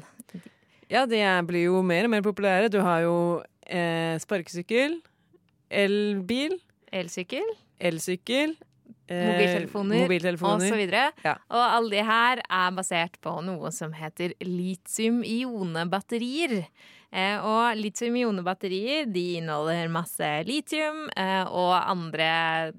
Ja, 0.87 1.09
de 1.11 1.19
er, 1.19 1.43
blir 1.47 1.67
jo 1.73 1.83
mer 1.83 2.07
og 2.07 2.15
mer 2.15 2.23
populære. 2.23 2.71
Du 2.71 2.79
har 2.87 3.03
jo 3.03 3.17
eh, 3.67 4.15
sparkesykkel, 4.23 5.01
elbil, 5.75 6.55
Elsykkel, 6.95 7.49
elsykkel 7.79 8.57
eh, 9.07 9.29
mobiltelefoner, 9.29 10.01
mobiltelefoner. 10.05 10.77
videre. 10.77 11.13
Ja. 11.25 11.35
Og 11.51 11.77
alle 11.79 11.91
de 11.97 12.03
her 12.09 12.37
er 12.45 12.71
basert 12.77 13.21
på 13.25 13.31
noe 13.47 13.71
som 13.75 13.93
heter 13.97 14.29
litium-ionebatterier. 14.45 16.55
Eh, 17.15 17.39
og 17.39 17.77
litium-ionebatterier 17.79 19.07
de 19.07 19.37
inneholder 19.39 19.89
masse 19.93 20.43
litium 20.49 21.09
eh, 21.15 21.45
og 21.47 21.75
andre 21.79 22.73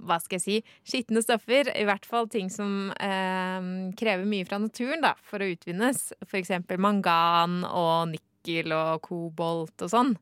hva 0.00 0.16
skal 0.16 0.38
jeg 0.38 0.44
si, 0.44 0.56
skitne 0.88 1.20
stoffer. 1.22 1.68
I 1.76 1.84
hvert 1.88 2.06
fall 2.08 2.28
ting 2.32 2.48
som 2.52 2.92
eh, 2.96 3.60
krever 4.00 4.24
mye 4.28 4.46
fra 4.48 4.58
naturen 4.62 5.04
da, 5.04 5.14
for 5.22 5.42
å 5.42 5.50
utvinnes. 5.52 6.12
For 6.24 6.40
eksempel 6.40 6.80
mangan 6.82 7.64
og 7.68 8.14
nikkel 8.14 8.72
og 8.74 9.02
kobolt 9.04 9.84
og 9.84 9.90
sånn. 9.92 10.14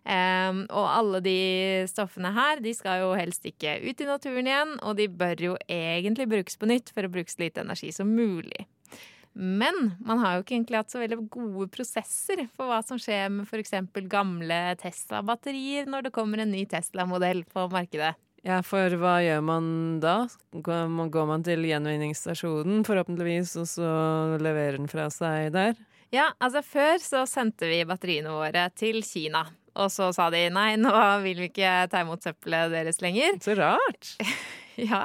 Um, 0.00 0.62
og 0.72 0.86
alle 0.88 1.20
de 1.22 1.38
stoffene 1.90 2.30
her 2.32 2.62
de 2.64 2.72
skal 2.74 3.02
jo 3.02 3.10
helst 3.18 3.44
ikke 3.46 3.76
ut 3.84 4.00
i 4.00 4.08
naturen 4.08 4.48
igjen, 4.48 4.76
og 4.80 4.96
de 4.96 5.06
bør 5.12 5.42
jo 5.44 5.56
egentlig 5.68 6.28
brukes 6.30 6.56
på 6.56 6.70
nytt 6.70 6.92
for 6.94 7.04
å 7.04 7.12
bruke 7.12 7.32
så 7.32 7.44
lite 7.44 7.64
energi 7.64 7.92
som 7.94 8.08
mulig. 8.16 8.64
Men 9.32 9.92
man 10.02 10.18
har 10.24 10.34
jo 10.34 10.42
ikke 10.42 10.56
egentlig 10.56 10.80
hatt 10.80 10.90
så 10.92 11.02
veldig 11.02 11.20
gode 11.30 11.68
prosesser 11.70 12.42
for 12.56 12.70
hva 12.70 12.80
som 12.82 12.98
skjer 12.98 13.28
med 13.32 13.46
f.eks. 13.46 13.76
gamle 14.10 14.58
Tesla-batterier 14.80 15.86
når 15.90 16.08
det 16.08 16.14
kommer 16.16 16.42
en 16.42 16.50
ny 16.50 16.64
Tesla-modell 16.70 17.44
på 17.52 17.68
markedet. 17.70 18.16
Ja, 18.42 18.62
for 18.64 18.96
hva 18.96 19.18
gjør 19.20 19.42
man 19.44 19.64
da? 20.00 20.24
Går 20.64 20.88
man, 20.88 21.44
til 21.44 21.66
gjenvinningsstasjonen, 21.68 22.82
forhåpentligvis, 22.88 23.52
og 23.60 23.68
så 23.68 23.90
leverer 24.40 24.80
den 24.80 24.88
fra 24.90 25.10
seg 25.12 25.52
der? 25.54 25.76
Ja, 26.10 26.30
altså 26.42 26.64
før 26.66 26.96
så 27.04 27.26
sendte 27.28 27.68
vi 27.70 27.84
batteriene 27.86 28.32
våre 28.34 28.64
til 28.74 29.04
Kina. 29.06 29.44
Og 29.78 29.90
så 29.92 30.08
sa 30.14 30.28
de 30.34 30.46
nei, 30.52 30.72
nå 30.80 30.90
vil 31.24 31.44
vi 31.44 31.50
ikke 31.50 31.74
ta 31.92 32.02
imot 32.02 32.24
søppelet 32.26 32.72
deres 32.74 32.98
lenger. 33.04 33.38
Så 33.44 33.54
rart. 33.58 34.14
ja. 34.90 35.04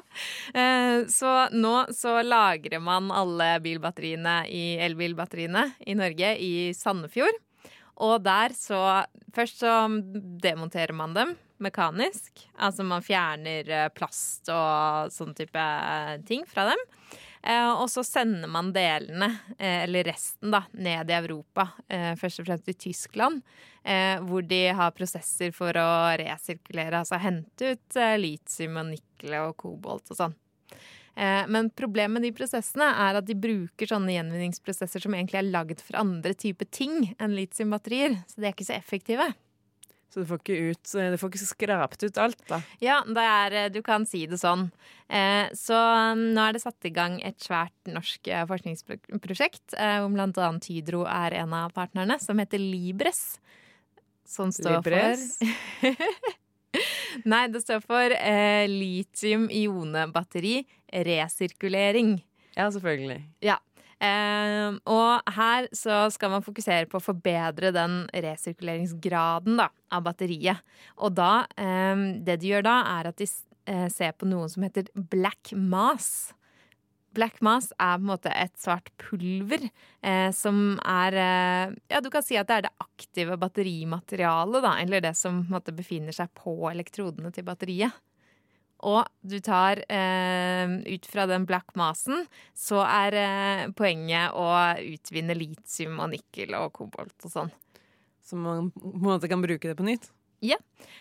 Eh, 0.54 1.06
Så 1.12 1.34
nå 1.54 1.76
så 1.94 2.18
lagrer 2.26 2.82
man 2.84 3.12
alle 3.14 3.56
bilbatteriene 3.64 4.42
i 4.50 4.66
elbilbatteriene 4.86 5.68
i 5.86 5.98
Norge 5.98 6.34
i 6.42 6.54
Sandefjord. 6.78 7.38
Og 8.06 8.18
der 8.26 8.56
så 8.58 8.82
Først 9.36 9.60
så 9.60 9.72
demonterer 10.40 10.96
man 10.96 11.12
dem 11.12 11.34
mekanisk. 11.60 12.46
Altså 12.56 12.86
man 12.88 13.04
fjerner 13.04 13.68
eh, 13.68 13.90
plast 13.92 14.48
og 14.52 15.12
sånn 15.12 15.34
type 15.36 15.60
eh, 15.60 16.14
ting 16.28 16.46
fra 16.48 16.70
dem. 16.70 16.84
Eh, 17.46 17.72
og 17.78 17.90
så 17.94 18.02
sender 18.04 18.50
man 18.50 18.72
delene, 18.74 19.30
eh, 19.60 19.84
eller 19.84 20.08
resten, 20.10 20.50
da, 20.52 20.64
ned 20.74 21.12
i 21.12 21.14
Europa. 21.14 21.68
Eh, 21.88 22.14
først 22.18 22.42
og 22.42 22.48
fremst 22.48 22.72
i 22.72 22.78
Tyskland, 22.88 23.42
hvor 24.26 24.42
de 24.42 24.64
har 24.74 24.96
prosesser 24.98 25.52
for 25.54 25.78
å 25.78 25.90
resirkulere, 26.18 27.04
altså 27.04 27.20
hente 27.22 27.76
ut 27.76 27.98
litium 28.18 28.80
og 28.82 28.88
nikkel 28.88 29.36
og 29.44 29.52
kobolt 29.62 30.10
og 30.10 30.18
sånn. 30.18 30.34
Men 31.14 31.70
problemet 31.70 32.16
med 32.16 32.26
de 32.26 32.32
prosessene 32.34 32.88
er 33.06 33.20
at 33.20 33.28
de 33.30 33.38
bruker 33.38 33.86
sånne 33.86 34.16
gjenvinningsprosesser 34.16 35.06
som 35.06 35.14
egentlig 35.14 35.38
er 35.38 35.52
lagd 35.54 35.86
for 35.86 36.00
andre 36.02 36.34
typer 36.34 36.66
ting 36.66 37.14
enn 37.20 37.38
litiumbatterier, 37.38 38.18
så 38.26 38.42
de 38.42 38.50
er 38.50 38.58
ikke 38.58 38.72
så 38.72 38.80
effektive. 38.80 39.30
Så 40.14 40.24
du 40.24 40.30
får 40.30 40.40
ikke, 40.40 40.58
ut, 40.72 40.92
du 40.96 41.18
får 41.20 41.32
ikke 41.32 41.48
skrapt 41.48 42.06
ut 42.06 42.20
alt, 42.24 42.44
da. 42.48 42.62
Ja, 42.84 43.02
det 43.04 43.24
er, 43.26 43.56
du 43.74 43.82
kan 43.84 44.06
si 44.08 44.24
det 44.32 44.40
sånn. 44.40 44.70
Eh, 45.12 45.50
så 45.58 45.76
nå 46.16 46.46
er 46.46 46.56
det 46.56 46.62
satt 46.64 46.88
i 46.88 46.94
gang 46.96 47.18
et 47.26 47.42
svært 47.44 47.76
norsk 47.92 48.30
eh, 48.32 48.46
forskningsprosjekt, 48.48 49.76
eh, 49.76 49.98
hvor 50.06 50.24
annet 50.24 50.70
Hydro 50.72 51.04
er 51.10 51.36
en 51.42 51.58
av 51.58 51.76
partnerne, 51.76 52.16
som 52.24 52.40
heter 52.40 52.62
Libres. 52.64 53.42
Som 54.26 54.56
står 54.56 54.80
Libres? 54.80 55.28
for 55.42 55.96
Nei, 57.32 57.46
det 57.52 57.62
står 57.64 57.84
for 57.84 58.16
eh, 58.16 58.66
litium-ionebatteri 58.72 60.58
resirkulering. 61.06 62.18
Ja, 62.56 62.70
selvfølgelig. 62.72 63.22
Ja. 63.44 63.60
Eh, 64.04 64.76
og 64.92 65.36
her 65.38 65.70
så 65.76 66.06
skal 66.12 66.34
man 66.34 66.44
fokusere 66.46 66.90
på 66.92 67.00
å 67.00 67.04
forbedre 67.04 67.72
den 67.76 68.02
resirkuleringsgraden 68.12 69.60
da, 69.62 69.70
av 69.96 70.06
batteriet. 70.08 70.64
Og 71.00 71.16
da, 71.16 71.46
eh, 71.58 71.96
det 72.26 72.40
de 72.42 72.54
gjør 72.54 72.66
da, 72.68 72.80
er 72.98 73.12
at 73.12 73.22
de 73.22 73.30
eh, 73.72 73.88
ser 73.94 74.16
på 74.18 74.28
noe 74.30 74.50
som 74.52 74.66
heter 74.68 74.90
black 74.96 75.54
mass. 75.56 76.34
Black 77.16 77.40
mass 77.46 77.70
er 77.80 77.96
på 77.96 78.04
en 78.04 78.10
måte 78.10 78.32
et 78.36 78.52
svart 78.60 78.90
pulver 79.00 79.70
eh, 80.04 80.32
som 80.36 80.76
er 80.84 81.16
eh, 81.16 81.76
Ja, 81.94 82.02
du 82.04 82.10
kan 82.12 82.26
si 82.26 82.36
at 82.36 82.50
det 82.50 82.58
er 82.58 82.66
det 82.68 82.74
aktive 82.84 83.38
batterimaterialet, 83.40 84.60
da. 84.66 84.76
Eller 84.84 85.04
det 85.06 85.16
som 85.16 85.46
måte 85.52 85.76
befinner 85.76 86.16
seg 86.16 86.34
på 86.36 86.58
elektrodene 86.74 87.32
til 87.32 87.48
batteriet. 87.48 87.96
Og 88.86 89.06
du 89.24 89.38
tar 89.40 89.82
eh, 89.88 90.74
ut 90.86 91.06
fra 91.10 91.26
den 91.30 91.46
black 91.48 91.76
masen, 91.80 92.26
så 92.54 92.84
er 92.86 93.20
eh, 93.22 93.64
poenget 93.78 94.36
å 94.36 94.50
utvinne 94.84 95.38
litium 95.38 96.02
og 96.04 96.12
nikkel 96.14 96.58
og 96.60 96.74
kobolt 96.76 97.16
og 97.24 97.32
sånn. 97.32 97.54
Så 98.26 98.38
man 98.40 98.72
på 98.74 98.92
en 98.92 99.08
måte 99.08 99.30
kan 99.32 99.44
bruke 99.44 99.70
det 99.70 99.78
på 99.78 99.86
nytt? 99.88 100.10
Ja. 100.44 100.58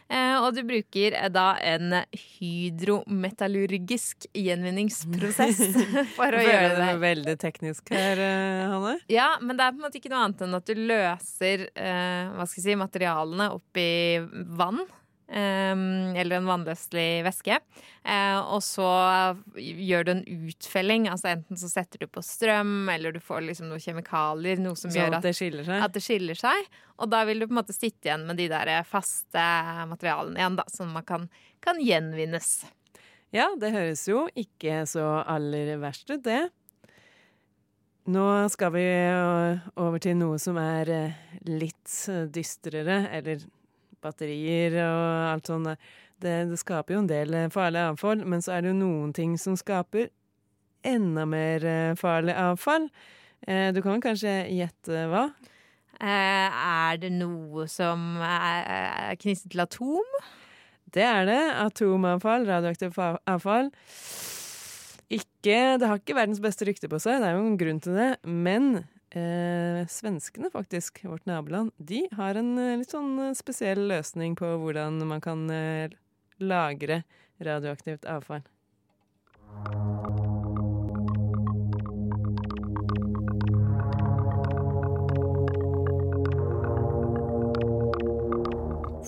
Eh, 0.08 0.36
og 0.38 0.54
du 0.56 0.62
bruker 0.66 1.12
eh, 1.18 1.30
da 1.32 1.56
en 1.64 1.94
hydrometallurgisk 2.38 4.26
gjenvinningsprosess 4.36 5.58
for 6.16 6.34
å 6.36 6.42
gjøre 6.44 6.68
det. 6.70 6.78
det. 6.78 6.88
er 6.92 6.98
veldig 7.02 7.36
teknisk 7.42 7.90
her, 7.94 8.18
eh, 8.20 8.68
Hanne. 8.70 8.98
Ja, 9.10 9.38
men 9.42 9.56
det 9.58 9.64
er 9.66 9.72
på 9.74 9.78
en 9.80 9.86
måte 9.88 9.98
ikke 10.00 10.12
noe 10.12 10.24
annet 10.26 10.42
enn 10.46 10.58
at 10.60 10.68
du 10.68 10.74
løser 10.78 11.58
eh, 11.72 12.22
hva 12.36 12.44
skal 12.46 12.60
jeg 12.60 12.66
si, 12.68 12.74
materialene 12.80 13.46
opp 13.56 13.72
i 13.80 13.90
vann. 14.60 14.80
Eh, 15.28 15.74
eller 16.20 16.36
en 16.38 16.48
vannløselig 16.48 17.24
væske. 17.26 17.58
Eh, 18.04 18.38
og 18.40 18.62
så 18.64 18.88
gjør 19.56 20.06
du 20.06 20.12
en 20.14 20.24
utfelling. 20.48 21.08
Altså 21.12 21.32
Enten 21.34 21.60
så 21.60 21.70
setter 21.72 22.04
du 22.04 22.08
på 22.10 22.22
strøm, 22.24 22.88
eller 22.92 23.14
du 23.14 23.20
får 23.24 23.44
liksom 23.48 23.70
noen 23.72 23.82
kjemikalier. 23.82 24.62
Noe 24.62 24.78
som 24.78 24.92
så 24.92 25.00
gjør 25.00 25.18
at 25.18 25.26
det? 25.26 25.34
At 25.80 25.96
det 25.96 26.04
skiller 26.04 26.38
seg. 26.38 26.70
Og 27.00 27.10
da 27.10 27.24
vil 27.28 27.42
du 27.42 27.48
på 27.48 27.54
en 27.54 27.60
måte 27.62 27.76
sitte 27.76 28.08
igjen 28.08 28.26
med 28.28 28.38
de 28.38 28.48
der 28.52 28.74
faste 28.88 29.44
materialene 29.90 30.40
igjen, 30.40 30.58
da, 30.60 30.66
som 30.70 30.92
man 30.94 31.06
kan, 31.08 31.28
kan 31.64 31.80
gjenvinnes. 31.82 32.60
Ja, 33.34 33.48
det 33.58 33.72
høres 33.74 34.04
jo 34.06 34.28
ikke 34.38 34.84
så 34.86 35.24
aller 35.26 35.74
verst 35.82 36.06
ut, 36.12 36.22
det. 36.22 36.44
Nå 38.14 38.22
skal 38.52 38.74
vi 38.74 38.84
øh, 38.84 39.64
over 39.80 40.02
til 40.02 40.18
noe 40.20 40.36
som 40.38 40.58
er 40.60 40.90
øh, 40.92 41.20
litt 41.48 41.92
dystrere, 42.34 43.06
eller 43.16 43.40
batterier 44.04 44.76
og 44.84 45.32
alt 45.32 45.50
sånt. 45.50 45.72
Det, 46.22 46.34
det 46.52 46.58
skaper 46.60 46.94
jo 46.94 47.00
en 47.02 47.10
del 47.10 47.34
øh, 47.34 47.48
farlig 47.52 47.82
avfall, 47.88 48.22
men 48.28 48.44
så 48.44 48.54
er 48.54 48.62
det 48.64 48.70
jo 48.72 48.78
noen 48.78 49.10
ting 49.16 49.34
som 49.40 49.56
skaper 49.58 50.06
enda 50.86 51.24
mer 51.28 51.64
øh, 51.66 51.96
farlig 51.98 52.36
avfall. 52.38 52.86
Eh, 53.48 53.72
Du 53.74 53.82
kan 53.84 54.00
kanskje 54.04 54.36
gjette 54.52 55.04
hva? 55.10 55.26
Eh, 55.98 56.54
er 56.54 57.02
det 57.02 57.10
noe 57.16 57.66
som 57.70 58.16
er 58.22 59.14
knyttet 59.20 59.50
til 59.52 59.64
atom? 59.64 60.16
Det 60.94 61.02
er 61.02 61.26
det. 61.26 61.42
Atomavfall, 61.64 62.46
radioaktivt 62.46 62.98
avfall. 63.26 63.72
Ikke, 65.12 65.76
det 65.78 65.86
har 65.86 65.98
ikke 66.00 66.16
verdens 66.16 66.40
beste 66.42 66.66
rykte 66.66 66.88
på 66.90 66.98
seg, 67.02 67.20
det 67.20 67.28
er 67.28 67.36
jo 67.36 67.44
en 67.44 67.58
grunn 67.60 67.80
til 67.82 67.96
det. 67.98 68.10
Men 68.24 68.70
eh, 69.16 69.86
svenskene, 69.90 70.50
faktisk, 70.52 71.04
vårt 71.04 71.26
naboland, 71.26 71.72
de 71.76 72.04
har 72.12 72.38
en 72.40 72.56
eh, 72.58 72.76
litt 72.80 72.94
sånn 72.94 73.18
eh, 73.28 73.36
spesiell 73.38 73.86
løsning 73.90 74.36
på 74.38 74.54
hvordan 74.62 75.00
man 75.08 75.22
kan 75.24 75.46
eh, 75.50 75.94
lagre 76.42 77.02
radioaktivt 77.42 78.06
avfall. 78.10 78.44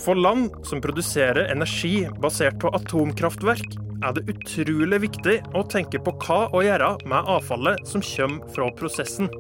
For 0.07 0.15
land 0.15 0.53
som 0.69 0.79
produserer 0.85 1.49
energi 1.51 2.05
basert 2.23 2.61
på 2.63 2.71
atomkraftverk, 2.77 3.75
er 4.05 4.13
det 4.15 4.27
utrolig 4.31 5.01
viktig 5.07 5.37
å 5.57 5.65
tenke 5.67 5.99
på 5.99 6.15
hva 6.23 6.45
å 6.55 6.63
gjøre 6.63 6.93
med 7.09 7.31
avfallet 7.33 7.83
som 7.91 8.05
kommer 8.05 8.55
fra 8.55 8.69
prosessen. 8.77 9.31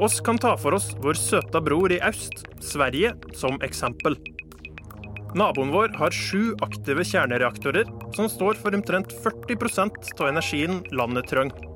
Oss 0.00 0.20
kan 0.20 0.38
ta 0.38 0.56
for 0.60 0.76
oss 0.76 0.90
vår 1.00 1.16
søta 1.16 1.60
bror 1.60 1.92
i 1.92 2.00
øst, 2.04 2.42
Sverige, 2.60 3.14
som 3.32 3.56
eksempel. 3.64 4.18
Naboen 5.36 5.72
vår 5.72 5.94
har 5.96 6.12
sju 6.12 6.52
aktive 6.64 7.04
kjernereaktorer, 7.04 7.88
som 8.16 8.28
står 8.28 8.60
for 8.60 8.76
omtrent 8.76 9.14
40% 9.24 10.20
av 10.20 10.28
energien 10.28 10.82
landet 10.92 11.30
trenger. 11.32 11.72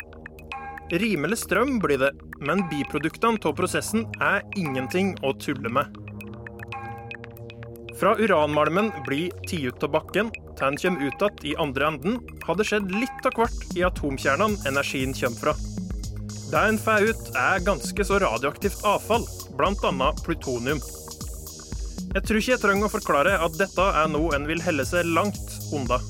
Rimelig 0.91 1.39
strøm 1.47 1.79
blir 1.81 2.01
det, 2.03 2.13
men 2.45 2.67
biproduktene 2.69 3.41
av 3.47 3.57
prosessen 3.57 4.05
er 4.21 4.45
ingenting 4.59 5.15
å 5.25 5.33
tulle 5.41 5.73
med. 5.73 5.89
Fra 8.01 8.17
uranmalmen 8.21 8.93
blir 9.07 9.33
tatt 9.45 9.61
ut 9.61 9.85
av 9.85 9.97
bakken 9.97 10.33
den 10.61 10.77
kommer 10.77 11.09
ut 11.09 11.23
igjen 11.23 11.53
i 11.53 11.57
andre 11.57 11.87
enden, 11.89 12.21
har 12.45 12.57
det 12.57 12.69
skjedd 12.69 12.93
litt 12.93 13.29
av 13.29 13.37
hvert 13.39 13.77
i 13.77 13.85
atomkjernene 13.87 14.69
energien 14.69 15.17
kommer 15.17 15.45
fra. 15.47 15.70
Det 16.51 16.61
en 16.67 16.79
får 16.83 17.05
ut, 17.13 17.29
er 17.39 17.63
ganske 17.63 18.05
så 18.05 18.17
radioaktivt 18.19 18.81
avfall, 18.83 19.23
bl.a. 19.55 20.09
plutonium. 20.25 20.81
Jeg 22.11 22.25
tror 22.27 22.41
ikke 22.41 22.51
jeg 22.51 22.63
trenger 22.65 22.89
å 22.89 22.91
forklare 22.91 23.37
at 23.39 23.55
dette 23.55 23.85
er 24.01 24.09
noe 24.11 24.35
en 24.35 24.49
vil 24.51 24.63
helle 24.65 24.83
seg 24.89 25.07
langt 25.15 25.53
unna. 25.71 26.01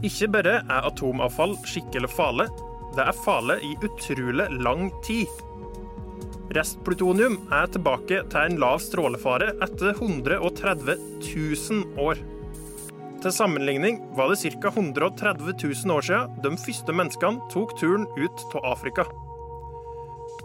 Ikke 0.00 0.30
bare 0.32 0.54
er 0.64 0.88
atomavfall 0.88 1.58
skikkelig 1.68 2.08
farlig, 2.16 2.48
det 2.96 3.04
er 3.04 3.20
farlig 3.20 3.60
i 3.68 3.74
utrolig 3.84 4.48
lang 4.64 4.88
tid. 5.04 5.28
Restplutonium 6.56 7.36
er 7.52 7.68
tilbake 7.72 8.24
til 8.32 8.46
en 8.46 8.60
lav 8.64 8.80
strålefare 8.80 9.52
etter 9.64 9.92
130 9.92 10.96
000 11.20 12.00
år. 12.00 12.24
Til 13.22 13.30
sammenligning 13.30 14.00
var 14.18 14.32
det 14.32 14.40
ca. 14.42 14.72
130 14.72 15.54
000 15.62 15.94
år 15.94 16.06
siden 16.08 16.40
de 16.42 16.50
første 16.58 16.94
menneskene 16.98 17.44
tok 17.52 17.76
turen 17.78 18.08
ut 18.18 18.42
av 18.58 18.72
Afrika. 18.72 19.04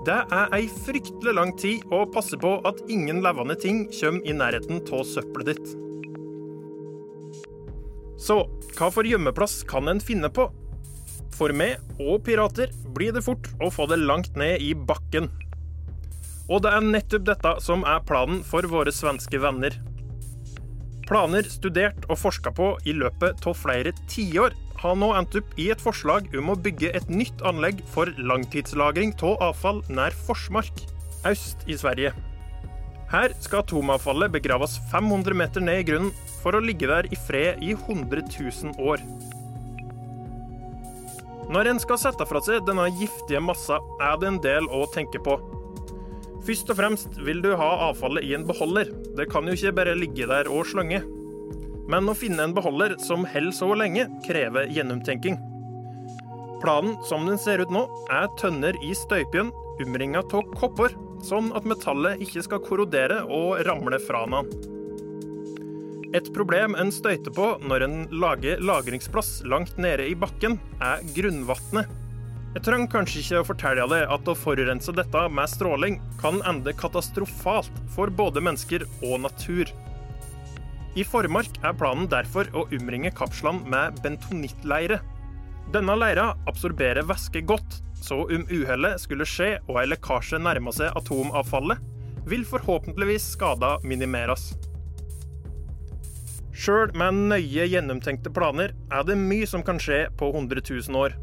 Det 0.06 0.20
er 0.30 0.54
ei 0.54 0.68
fryktelig 0.70 1.34
lang 1.34 1.56
tid 1.58 1.88
å 1.90 2.04
passe 2.13 2.38
på 2.38 2.52
at 2.70 2.84
ingen 2.86 3.24
levende 3.26 3.58
ting 3.58 3.88
kommer 3.98 4.30
i 4.30 4.36
nærheten 4.38 4.84
av 4.94 5.04
søppelet 5.10 5.56
ditt. 5.56 5.74
Så 8.22 8.44
hva 8.78 8.92
for 8.94 9.10
gjemmeplass 9.10 9.63
kan 9.66 9.90
en 9.90 10.04
finne 10.04 10.30
på? 10.30 10.46
For 11.34 11.54
meg 11.54 11.82
og 11.98 12.22
pirater 12.30 12.70
blir 12.94 13.13
det 13.13 13.26
fort 13.26 13.50
å 13.58 13.72
få 13.74 13.90
det 13.90 14.04
langt 14.04 14.38
ned 14.38 14.62
i 14.62 14.76
bakken. 14.78 15.32
Og 16.48 16.62
det 16.62 16.78
er 16.78 16.86
nettopp 16.86 17.26
dette 17.26 17.58
som 17.66 17.84
er 17.90 18.06
planen 18.06 18.44
for 18.46 18.70
våre 18.70 18.94
svenske 18.94 19.42
venner. 19.42 19.74
Planer 21.08 21.48
studert 21.48 22.04
og 22.12 22.20
forska 22.20 22.52
på 22.52 22.74
i 22.84 22.93
løpet 22.96 23.46
av 23.48 23.56
flere 23.56 23.93
tiår 24.12 24.56
har 24.82 24.98
nå 25.00 25.13
endt 25.17 25.38
opp 25.39 25.54
i 25.60 25.70
et 25.74 25.82
forslag 25.82 26.28
om 26.38 26.52
å 26.52 26.58
bygge 26.60 26.91
et 26.98 27.08
nytt 27.10 27.41
anlegg 27.48 27.80
for 27.93 28.12
langtidslagring 28.20 29.15
av 29.26 29.39
avfall 29.50 29.80
nær 29.88 30.15
Forsmark, 30.28 30.84
øst 31.26 31.63
i 31.65 31.78
Sverige. 31.80 32.12
Her 33.08 33.32
skal 33.39 33.63
atomavfallet 33.63 34.34
begraves 34.36 34.76
500 34.91 35.38
meter 35.39 35.63
ned 35.63 35.80
i 35.80 35.88
grunnen 35.88 36.12
for 36.41 36.58
å 36.58 36.63
ligge 36.63 36.89
der 36.91 37.08
i 37.08 37.20
fred 37.28 37.63
i 37.63 37.72
100 37.72 38.28
000 38.36 38.76
år. 38.84 39.00
Når 41.48 41.72
en 41.72 41.80
skal 41.80 42.02
sette 42.02 42.28
fra 42.28 42.41
seg 42.43 42.65
denne 42.67 42.89
giftige 43.00 43.39
massa, 43.39 43.80
er 44.04 44.20
det 44.20 44.28
en 44.28 44.41
del 44.43 44.67
å 44.67 44.84
tenke 44.91 45.24
på. 45.24 45.39
Først 46.48 46.70
og 46.72 46.78
fremst 46.80 47.18
vil 47.28 47.42
du 47.44 47.50
ha 47.60 47.70
avfallet 47.90 48.24
i 48.24 48.32
en 48.38 48.46
beholder. 48.48 48.94
Det 49.18 49.28
kan 49.34 49.48
jo 49.50 49.56
ikke 49.58 49.76
bare 49.82 49.98
ligge 50.00 50.30
der 50.30 50.48
og 50.48 50.64
slønge. 50.70 51.02
Men 51.92 52.08
å 52.08 52.16
finne 52.16 52.46
en 52.48 52.56
beholder 52.56 52.96
som 53.04 53.26
holder 53.28 53.56
så 53.56 53.68
lenge, 53.76 54.08
krever 54.24 54.72
gjennomtenking. 54.72 55.36
Planen 56.64 56.96
som 57.08 57.28
den 57.28 57.40
ser 57.40 57.60
ut 57.60 57.72
nå, 57.72 57.84
er 58.12 58.32
tønner 58.40 58.80
i 58.84 58.94
støypen 58.96 59.52
omringa 59.84 60.24
av 60.24 60.48
kopper, 60.58 60.96
sånn 61.28 61.52
at 61.58 61.68
metallet 61.68 62.24
ikke 62.24 62.44
skal 62.46 62.64
korrodere 62.64 63.22
og 63.28 63.62
ramle 63.68 64.00
fra 64.02 64.24
hverandre. 64.26 64.74
Et 66.16 66.28
problem 66.34 66.78
en 66.80 66.90
støyter 66.96 67.34
på 67.36 67.50
når 67.68 67.84
en 67.84 67.98
lager 68.16 68.62
lagringsplass 68.64 69.42
langt 69.46 69.76
nede 69.78 70.08
i 70.08 70.16
bakken, 70.16 70.56
er 70.80 71.04
grunnvannet. 71.14 71.92
Jeg 72.58 72.63
trenger 72.65 72.89
kanskje 72.89 73.20
ikke 73.22 73.39
å 73.43 73.46
fortelle 73.46 73.84
deg 73.91 74.12
at 74.15 74.30
å 74.32 74.34
forurense 74.34 74.93
dette 74.98 75.20
med 75.30 75.50
stråling 75.52 76.00
kan 76.17 76.39
ende 76.50 76.72
katastrofalt 76.74 77.76
for 77.93 78.10
både 78.10 78.41
mennesker 78.41 78.82
og 79.06 79.20
natur. 79.28 79.70
I 80.98 81.06
Formark 81.06 81.60
er 81.62 81.76
planen 81.78 82.08
derfor 82.10 82.50
å 82.58 82.63
omringe 82.74 83.12
kapslene 83.13 83.62
med 83.70 84.00
bentonittleire. 84.02 84.98
Denne 85.76 86.00
leira 86.02 86.32
absorberer 86.50 87.06
væske 87.06 87.43
godt, 87.46 87.78
så 88.02 88.24
om 88.26 88.50
uhellet 88.50 89.06
skulle 89.06 89.30
skje 89.30 89.52
og 89.67 89.78
ei 89.84 89.86
lekkasje 89.91 90.41
nærmer 90.41 90.74
seg 90.74 90.98
atomavfallet, 90.98 91.78
vil 92.26 92.48
forhåpentligvis 92.56 93.36
skada 93.36 93.76
minimeres. 93.86 94.56
Sjøl 96.58 96.89
med 96.98 97.22
nøye 97.30 97.70
gjennomtenkte 97.70 98.34
planer 98.34 98.74
er 98.89 99.06
det 99.06 99.22
mye 99.22 99.46
som 99.46 99.62
kan 99.62 99.78
skje 99.78 100.08
på 100.17 100.34
100 100.34 100.65
000 100.74 101.06
år. 101.06 101.20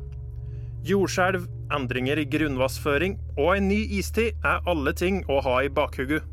Jordskjelv, 0.84 1.46
endringer 1.72 2.18
i 2.20 2.26
grunnvassføring 2.28 3.14
og 3.38 3.54
en 3.54 3.70
ny 3.70 3.78
istid 3.96 4.34
er 4.44 4.66
alle 4.68 4.92
ting 4.92 5.22
å 5.32 5.38
ha 5.46 5.62
i 5.64 5.70
bakhugget. 5.72 6.26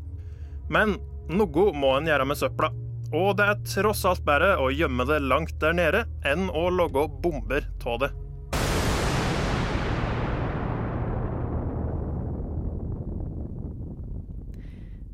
Men 0.68 0.98
noe 1.32 1.70
må 1.72 1.94
en 1.96 2.10
gjøre 2.10 2.26
med 2.28 2.36
søpla, 2.36 2.68
og 3.16 3.38
det 3.38 3.46
er 3.48 3.62
tross 3.64 4.02
alt 4.08 4.20
bedre 4.26 4.58
å 4.60 4.68
gjemme 4.68 5.06
det 5.08 5.22
langt 5.24 5.56
der 5.62 5.72
nede 5.78 6.02
enn 6.28 6.50
å 6.52 6.66
logge 6.68 7.06
bomber 7.24 7.64
av 7.88 8.02
det. 8.02 8.10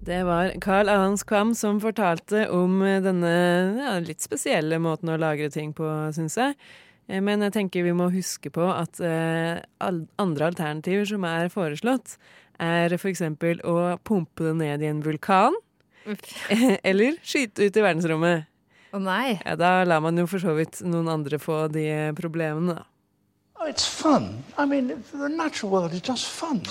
Det 0.09 0.19
var 0.25 0.51
Carl 0.65 0.91
Ahans 0.91 1.23
Kvam 1.29 1.55
som 1.55 1.79
fortalte 1.85 2.49
om 2.51 2.81
denne 3.05 3.33
ja, 3.79 3.95
litt 4.03 4.25
spesielle 4.25 4.83
måten 4.83 5.15
å 5.15 5.21
lagre 5.21 5.51
ting 5.53 5.71
på, 5.77 5.87
syns 6.17 6.41
jeg. 6.41 6.59
Eh, 7.09 7.23
men 7.25 7.43
jeg 7.47 7.55
tenker 7.57 7.87
vi 7.87 7.97
må 7.97 8.11
huske 8.13 8.53
på 8.55 8.69
at 8.73 9.01
eh, 9.05 9.59
andre 9.81 10.51
alternativer 10.53 11.09
som 11.09 11.25
er 11.29 11.49
foreslått, 11.53 12.19
er 12.59 12.93
f.eks. 12.97 13.25
å 13.65 13.79
pumpe 14.05 14.49
det 14.49 14.55
ned 14.61 14.85
i 14.85 14.91
en 14.91 15.03
vulkan. 15.05 15.57
Eller 16.89 17.19
skyte 17.23 17.69
ut 17.69 17.77
i 17.77 17.85
verdensrommet. 17.85 18.47
Å 18.89 18.97
oh, 18.97 19.03
nei. 19.05 19.37
Ja, 19.43 19.57
da 19.61 19.73
lar 19.85 20.01
man 20.01 20.17
jo 20.17 20.25
for 20.31 20.41
så 20.41 20.55
vidt 20.57 20.81
noen 20.81 21.11
andre 21.13 21.41
få 21.41 21.67
de 21.73 21.89
problemene, 22.17 22.79
da. 22.79 22.87
Oh, 23.59 23.67
it's 23.69 23.85
fun. 23.85 24.45
I 24.57 24.65
mean, 24.65 24.89
the 25.13 25.29
natural 25.29 25.73
world 25.73 25.93
is 25.93 26.01
just 26.01 26.27
fun. 26.27 26.63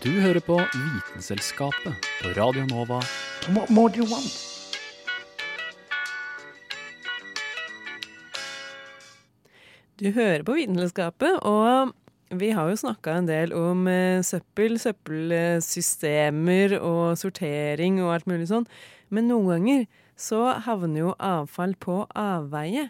Du 0.00 0.10
hører 0.20 0.40
på 0.40 0.56
Vitenselskapet 0.56 2.08
på 2.22 2.32
Radio 2.36 2.66
Nova. 2.66 3.00
What 3.48 3.70
more 3.70 3.88
do 3.88 4.02
you 4.02 4.08
want? 4.10 4.51
Du 10.00 10.08
hører 10.16 10.40
på 10.46 10.54
Vitenskapet, 10.56 11.42
og 11.44 11.92
vi 12.32 12.48
har 12.56 12.70
jo 12.70 12.78
snakka 12.80 13.18
en 13.18 13.26
del 13.28 13.50
om 13.52 13.84
eh, 13.90 14.22
søppel, 14.24 14.78
søppelsystemer 14.80 16.78
og 16.78 17.18
sortering 17.20 18.00
og 18.00 18.14
alt 18.14 18.30
mulig 18.30 18.48
sånn. 18.48 18.64
Men 19.12 19.28
noen 19.28 19.50
ganger 19.52 19.84
så 20.16 20.54
havner 20.64 21.02
jo 21.02 21.12
avfall 21.20 21.76
på 21.76 21.98
avveie. 22.16 22.86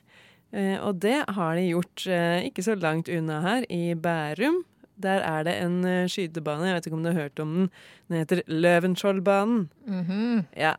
Eh, 0.54 0.78
og 0.78 1.02
det 1.02 1.24
har 1.26 1.58
de 1.58 1.66
gjort 1.72 2.06
eh, 2.06 2.46
ikke 2.46 2.62
så 2.68 2.78
langt 2.78 3.10
unna 3.10 3.40
her, 3.42 3.66
i 3.66 3.96
Bærum. 3.98 4.62
Der 5.02 5.24
er 5.26 5.46
det 5.46 5.56
en 5.62 5.80
skytebane, 6.10 6.68
jeg 6.70 6.78
vet 6.78 6.86
ikke 6.88 6.98
om 6.98 7.02
du 7.04 7.10
har 7.10 7.20
hørt 7.24 7.42
om 7.42 7.56
den. 7.56 7.72
Den 8.08 8.22
heter 8.22 8.42
Løvenskioldbanen. 8.46 9.68
Mm 9.86 10.04
-hmm. 10.04 10.44
ja, 10.56 10.74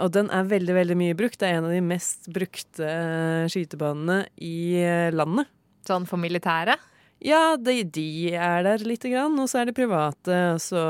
og 0.00 0.12
den 0.12 0.30
er 0.30 0.42
veldig 0.42 0.74
veldig 0.74 0.96
mye 0.96 1.14
brukt. 1.14 1.40
Det 1.40 1.48
er 1.48 1.58
en 1.58 1.64
av 1.64 1.70
de 1.70 1.80
mest 1.80 2.32
brukte 2.32 3.48
skytebanene 3.48 4.26
i 4.36 5.10
landet. 5.12 5.46
Sånn 5.86 6.06
for 6.06 6.16
militæret? 6.16 6.80
Ja, 7.24 7.54
de, 7.56 7.78
de, 7.88 8.34
er 8.36 8.64
der 8.66 8.82
lite 8.84 9.08
grann, 9.08 9.38
og 9.40 9.48
så 9.48 9.62
er 9.62 9.70
det 9.70 9.76
private. 9.78 10.58
Så 10.60 10.80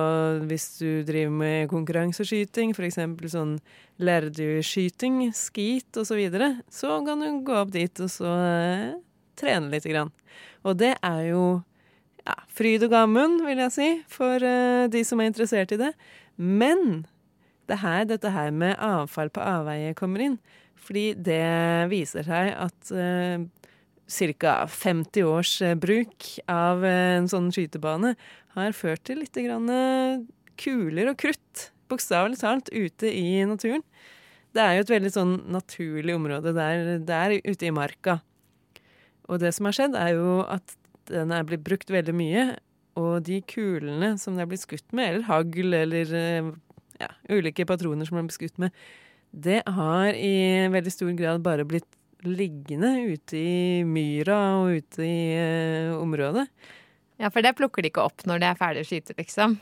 hvis 0.49 0.67
du 0.81 1.05
driver 1.07 1.31
med 1.31 1.69
konkurranseskyting, 1.71 2.73
f.eks. 2.75 2.99
sånn 3.31 3.53
lærdueskyting, 4.03 5.29
skit 5.37 5.95
osv., 5.95 6.09
så, 6.11 6.19
videre, 6.19 6.49
så 6.75 6.99
kan 7.07 7.23
du 7.23 7.29
gå 7.47 7.55
opp 7.61 7.71
dit 7.75 8.03
og 8.03 8.11
så 8.11 8.33
eh, 8.49 8.89
trene 9.39 9.71
lite 9.71 9.93
grann. 9.93 10.11
Og 10.67 10.75
det 10.81 10.97
er 11.07 11.23
jo 11.29 11.45
ja, 12.25 12.37
fryd 12.57 12.87
og 12.87 12.93
gammen, 12.95 13.41
vil 13.45 13.61
jeg 13.67 13.75
si, 13.75 13.89
for 14.11 14.41
uh, 14.41 14.87
de 14.91 15.03
som 15.07 15.21
er 15.21 15.31
interessert 15.31 15.75
i 15.75 15.81
det. 15.81 15.93
Men 16.37 17.05
det 17.69 17.81
her, 17.81 18.05
dette 18.09 18.33
her 18.33 18.53
med 18.53 18.79
avfall 18.83 19.33
på 19.33 19.45
avveie 19.45 19.95
kommer 19.99 20.25
inn. 20.25 20.39
Fordi 20.85 21.13
det 21.17 21.45
viser 21.93 22.27
seg 22.27 22.53
at 22.61 22.93
uh, 22.93 23.45
ca. 24.41 24.55
50 24.69 25.29
års 25.29 25.57
uh, 25.65 25.75
bruk 25.81 26.29
av 26.51 26.85
eh, 26.85 27.15
en 27.19 27.29
sånn 27.31 27.49
skytebane 27.55 28.13
har 28.55 28.77
ført 28.77 29.05
til 29.09 29.23
litt 29.23 29.35
grann 29.35 29.71
kuler 30.61 31.09
og 31.11 31.17
krutt, 31.19 31.71
bokstavelig 31.91 32.39
talt, 32.39 32.69
ute 32.71 33.09
i 33.11 33.43
naturen. 33.49 33.83
Det 34.55 34.63
er 34.63 34.77
jo 34.77 34.85
et 34.85 34.93
veldig 34.93 35.11
sånn 35.11 35.35
naturlig 35.51 36.15
område 36.15 36.53
der, 36.55 37.01
der 37.03 37.35
ute 37.43 37.67
i 37.67 37.73
marka. 37.75 38.21
Og 39.27 39.41
det 39.43 39.51
som 39.57 39.67
har 39.67 39.75
skjedd, 39.75 39.97
er 39.99 40.15
jo 40.15 40.45
at 40.47 40.77
den 41.11 41.33
er 41.35 41.47
blitt 41.49 41.65
brukt 41.67 41.91
veldig 41.93 42.15
mye, 42.17 42.45
og 43.01 43.25
de 43.27 43.41
kulene 43.51 44.15
som 44.21 44.37
det 44.37 44.45
er 44.45 44.51
blitt 44.53 44.65
skutt 44.65 44.87
med, 44.95 45.09
eller 45.09 45.27
hagl 45.29 45.75
eller 45.75 46.15
ja, 47.01 47.11
ulike 47.31 47.67
patroner 47.69 48.07
som 48.09 48.21
er 48.21 48.29
blitt 48.29 48.39
skutt 48.39 48.61
med, 48.63 48.75
det 49.35 49.63
har 49.67 50.15
i 50.15 50.71
veldig 50.71 50.93
stor 50.95 51.13
grad 51.19 51.43
bare 51.43 51.67
blitt 51.67 51.89
liggende 52.25 52.93
ute 53.11 53.37
i 53.37 53.85
myra 53.85 54.39
og 54.63 54.79
ute 54.81 55.05
i 55.05 55.19
uh, 55.37 56.01
området. 56.01 56.47
Ja, 57.21 57.31
for 57.31 57.45
det 57.45 57.55
plukker 57.59 57.85
de 57.85 57.91
ikke 57.93 58.05
opp 58.07 58.25
når 58.29 58.43
de 58.43 58.49
er 58.49 58.59
ferdig 58.59 58.85
å 58.85 58.89
skyte, 58.89 59.17
liksom? 59.19 59.59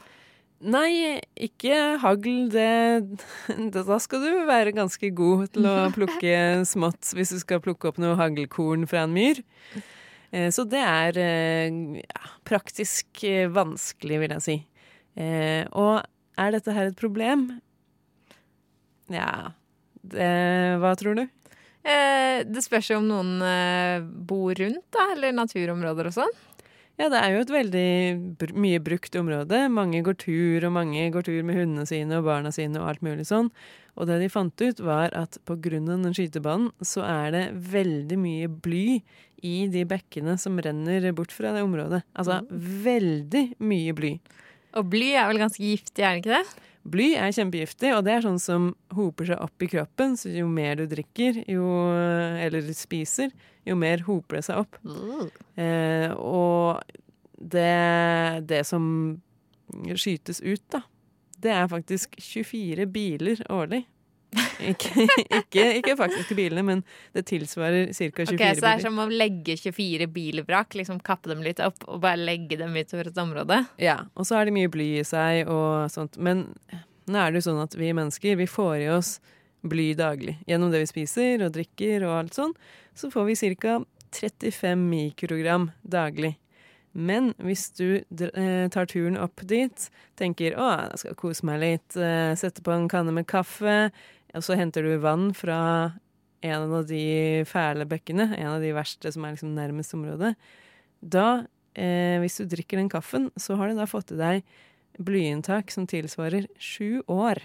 Nei, 0.62 1.18
ikke 1.42 1.98
hagl. 1.98 2.46
Det, 2.52 2.68
det, 3.50 3.82
Da 3.88 3.98
skal 4.00 4.22
du 4.22 4.44
være 4.48 4.74
ganske 4.76 5.10
god 5.10 5.48
til 5.56 5.66
å 5.66 5.88
plukke 5.94 6.36
smått 6.68 7.10
hvis 7.16 7.34
du 7.34 7.40
skal 7.42 7.62
plukke 7.64 7.90
opp 7.90 7.98
noe 8.02 8.14
haglkorn 8.20 8.86
fra 8.90 9.04
en 9.08 9.16
myr. 9.16 9.42
Eh, 10.32 10.48
så 10.54 10.64
det 10.68 10.80
er 10.80 11.20
eh, 11.20 12.00
ja, 12.00 12.32
praktisk 12.48 13.24
vanskelig, 13.52 14.22
vil 14.24 14.36
jeg 14.38 14.46
si. 14.46 14.58
Og 15.76 16.00
er 16.40 16.54
dette 16.54 16.72
her 16.72 16.88
et 16.88 16.96
problem? 16.96 17.42
Ja 19.12 19.52
Hva 20.08 20.92
tror 20.96 21.18
du? 21.18 21.26
Eh, 21.82 22.44
det 22.46 22.62
spørs 22.62 22.92
jo 22.92 23.00
om 23.00 23.08
noen 23.10 23.42
eh, 23.42 24.02
bor 24.02 24.54
rundt, 24.54 24.86
da, 24.94 25.08
eller 25.16 25.34
naturområder 25.34 26.08
og 26.08 26.14
sånn. 26.14 26.34
Ja, 27.00 27.08
det 27.10 27.18
er 27.18 27.32
jo 27.32 27.40
et 27.42 27.50
veldig 27.50 28.52
mye 28.62 28.80
brukt 28.84 29.16
område. 29.18 29.64
Mange 29.72 30.02
går 30.06 30.14
tur, 30.20 30.66
og 30.68 30.74
mange 30.76 31.08
går 31.10 31.24
tur 31.26 31.40
med 31.48 31.58
hundene 31.58 31.86
sine 31.88 32.20
og 32.20 32.28
barna 32.28 32.52
sine 32.54 32.78
og 32.78 32.90
alt 32.90 33.02
mulig 33.02 33.26
sånn. 33.26 33.48
Og 33.96 34.06
det 34.08 34.20
de 34.22 34.28
fant 34.30 34.62
ut, 34.62 34.82
var 34.84 35.14
at 35.16 35.40
på 35.48 35.56
grunn 35.64 35.90
av 35.90 36.04
den 36.04 36.14
skytebanen, 36.16 36.70
så 36.84 37.02
er 37.08 37.32
det 37.34 37.44
veldig 37.72 38.20
mye 38.20 38.52
bly 38.62 38.86
i 39.42 39.66
de 39.70 39.84
bekkene 39.88 40.36
som 40.40 40.58
renner 40.62 41.08
bort 41.16 41.32
fra 41.34 41.52
det 41.54 41.64
området. 41.66 42.02
Altså 42.14 42.40
veldig 42.50 43.44
mye 43.62 43.94
bly. 43.98 44.12
Og 44.78 44.88
bly 44.92 45.10
er 45.18 45.26
vel 45.28 45.42
ganske 45.42 45.62
giftig, 45.62 46.04
er 46.04 46.14
det 46.16 46.22
ikke 46.22 46.38
det? 46.38 46.68
Bly 46.92 47.08
er 47.14 47.34
kjempegiftig, 47.34 47.92
og 47.94 48.02
det 48.06 48.14
er 48.16 48.24
sånn 48.24 48.40
som 48.42 48.70
hoper 48.96 49.28
seg 49.28 49.42
opp 49.44 49.62
i 49.62 49.68
kroppen. 49.70 50.16
Så 50.18 50.32
jo 50.34 50.48
mer 50.50 50.80
du 50.80 50.86
drikker, 50.90 51.42
jo, 51.50 51.66
eller 52.42 52.72
spiser, 52.74 53.30
jo 53.68 53.76
mer 53.78 54.02
hoper 54.08 54.40
det 54.40 54.46
seg 54.48 54.62
opp. 54.64 54.78
Eh, 55.60 56.10
og 56.16 56.80
det, 57.38 58.46
det 58.50 58.64
som 58.66 58.84
skytes 59.94 60.42
ut, 60.42 60.64
da, 60.74 60.82
det 61.42 61.54
er 61.54 61.70
faktisk 61.70 62.18
24 62.18 62.86
biler 62.94 63.44
årlig. 63.52 63.84
Ikke, 64.62 65.06
ikke, 65.40 65.64
ikke 65.80 65.96
faktiske 65.98 66.36
bilene, 66.38 66.62
men 66.64 66.80
det 67.16 67.24
tilsvarer 67.28 67.90
ca. 67.92 68.06
24 68.14 68.22
Ok, 68.22 68.28
Så 68.28 68.36
det 68.38 68.46
er 68.46 68.60
biler. 68.62 68.82
som 68.84 69.00
å 69.02 69.06
legge 69.10 69.56
24 69.58 70.06
bilvrak, 70.14 70.76
liksom 70.78 71.00
kappe 71.04 71.28
dem 71.32 71.42
litt 71.44 71.60
opp 71.60 71.82
og 71.88 72.00
bare 72.04 72.20
legge 72.20 72.56
dem 72.60 72.76
utover 72.78 73.10
et 73.10 73.20
område? 73.20 73.58
Ja, 73.82 73.98
og 74.14 74.28
så 74.28 74.38
har 74.38 74.48
de 74.48 74.54
mye 74.54 74.70
bly 74.72 74.88
i 75.00 75.04
seg 75.08 75.50
og 75.52 75.90
sånt. 75.92 76.16
Men 76.16 76.46
nå 77.10 77.18
er 77.18 77.32
det 77.32 77.42
jo 77.42 77.48
sånn 77.50 77.62
at 77.64 77.74
vi 77.76 77.90
mennesker, 77.96 78.38
vi 78.40 78.48
får 78.48 78.76
i 78.86 78.90
oss 78.94 79.16
bly 79.66 79.92
daglig. 79.98 80.38
Gjennom 80.48 80.72
det 80.72 80.84
vi 80.84 80.90
spiser 80.90 81.44
og 81.46 81.52
drikker 81.54 82.06
og 82.06 82.16
alt 82.20 82.38
sånn, 82.38 82.54
så 82.98 83.10
får 83.12 83.28
vi 83.32 83.56
ca. 83.58 83.80
35 84.12 84.80
mikrogram 84.90 85.70
daglig. 85.88 86.34
Men 86.92 87.30
hvis 87.40 87.70
du 87.78 88.02
eh, 88.04 88.68
tar 88.68 88.88
turen 88.90 89.16
opp 89.16 89.40
dit, 89.48 89.86
tenker 90.20 90.58
å, 90.60 90.66
jeg 90.90 91.00
skal 91.00 91.16
kose 91.16 91.46
meg 91.48 91.62
litt, 91.62 91.96
eh, 91.96 92.34
sette 92.36 92.60
på 92.64 92.74
en 92.74 92.90
kanne 92.92 93.14
med 93.16 93.24
kaffe, 93.30 93.86
og 94.34 94.42
så 94.46 94.56
henter 94.56 94.82
du 94.86 94.96
vann 95.02 95.30
fra 95.36 95.58
en 96.42 96.72
av 96.74 96.86
de 96.88 97.44
fæle 97.46 97.84
bekkene, 97.86 98.30
en 98.36 98.54
av 98.56 98.60
de 98.64 98.72
verste 98.74 99.12
som 99.14 99.24
er 99.24 99.34
liksom 99.36 99.52
nærmest 99.54 99.94
området, 99.94 100.34
da, 101.02 101.44
eh, 101.78 102.18
hvis 102.22 102.38
du 102.42 102.46
drikker 102.50 102.80
den 102.80 102.88
kaffen, 102.90 103.30
så 103.38 103.56
har 103.60 103.68
du 103.70 103.76
da 103.78 103.86
fått 103.86 104.10
i 104.12 104.18
deg 104.18 104.42
blyinntak 104.98 105.70
som 105.70 105.86
tilsvarer 105.86 106.46
sju 106.58 107.02
år. 107.08 107.38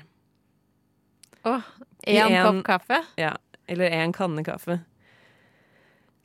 Åh, 1.45 1.61
Oh, 1.61 1.63
en 2.07 2.31
en- 2.33 2.45
kopp 2.45 2.65
kaffe? 2.65 3.03
Ja, 3.17 3.35
eller 3.67 3.89
en 3.91 4.11
kanne 4.13 4.43
kaffe. 4.43 4.81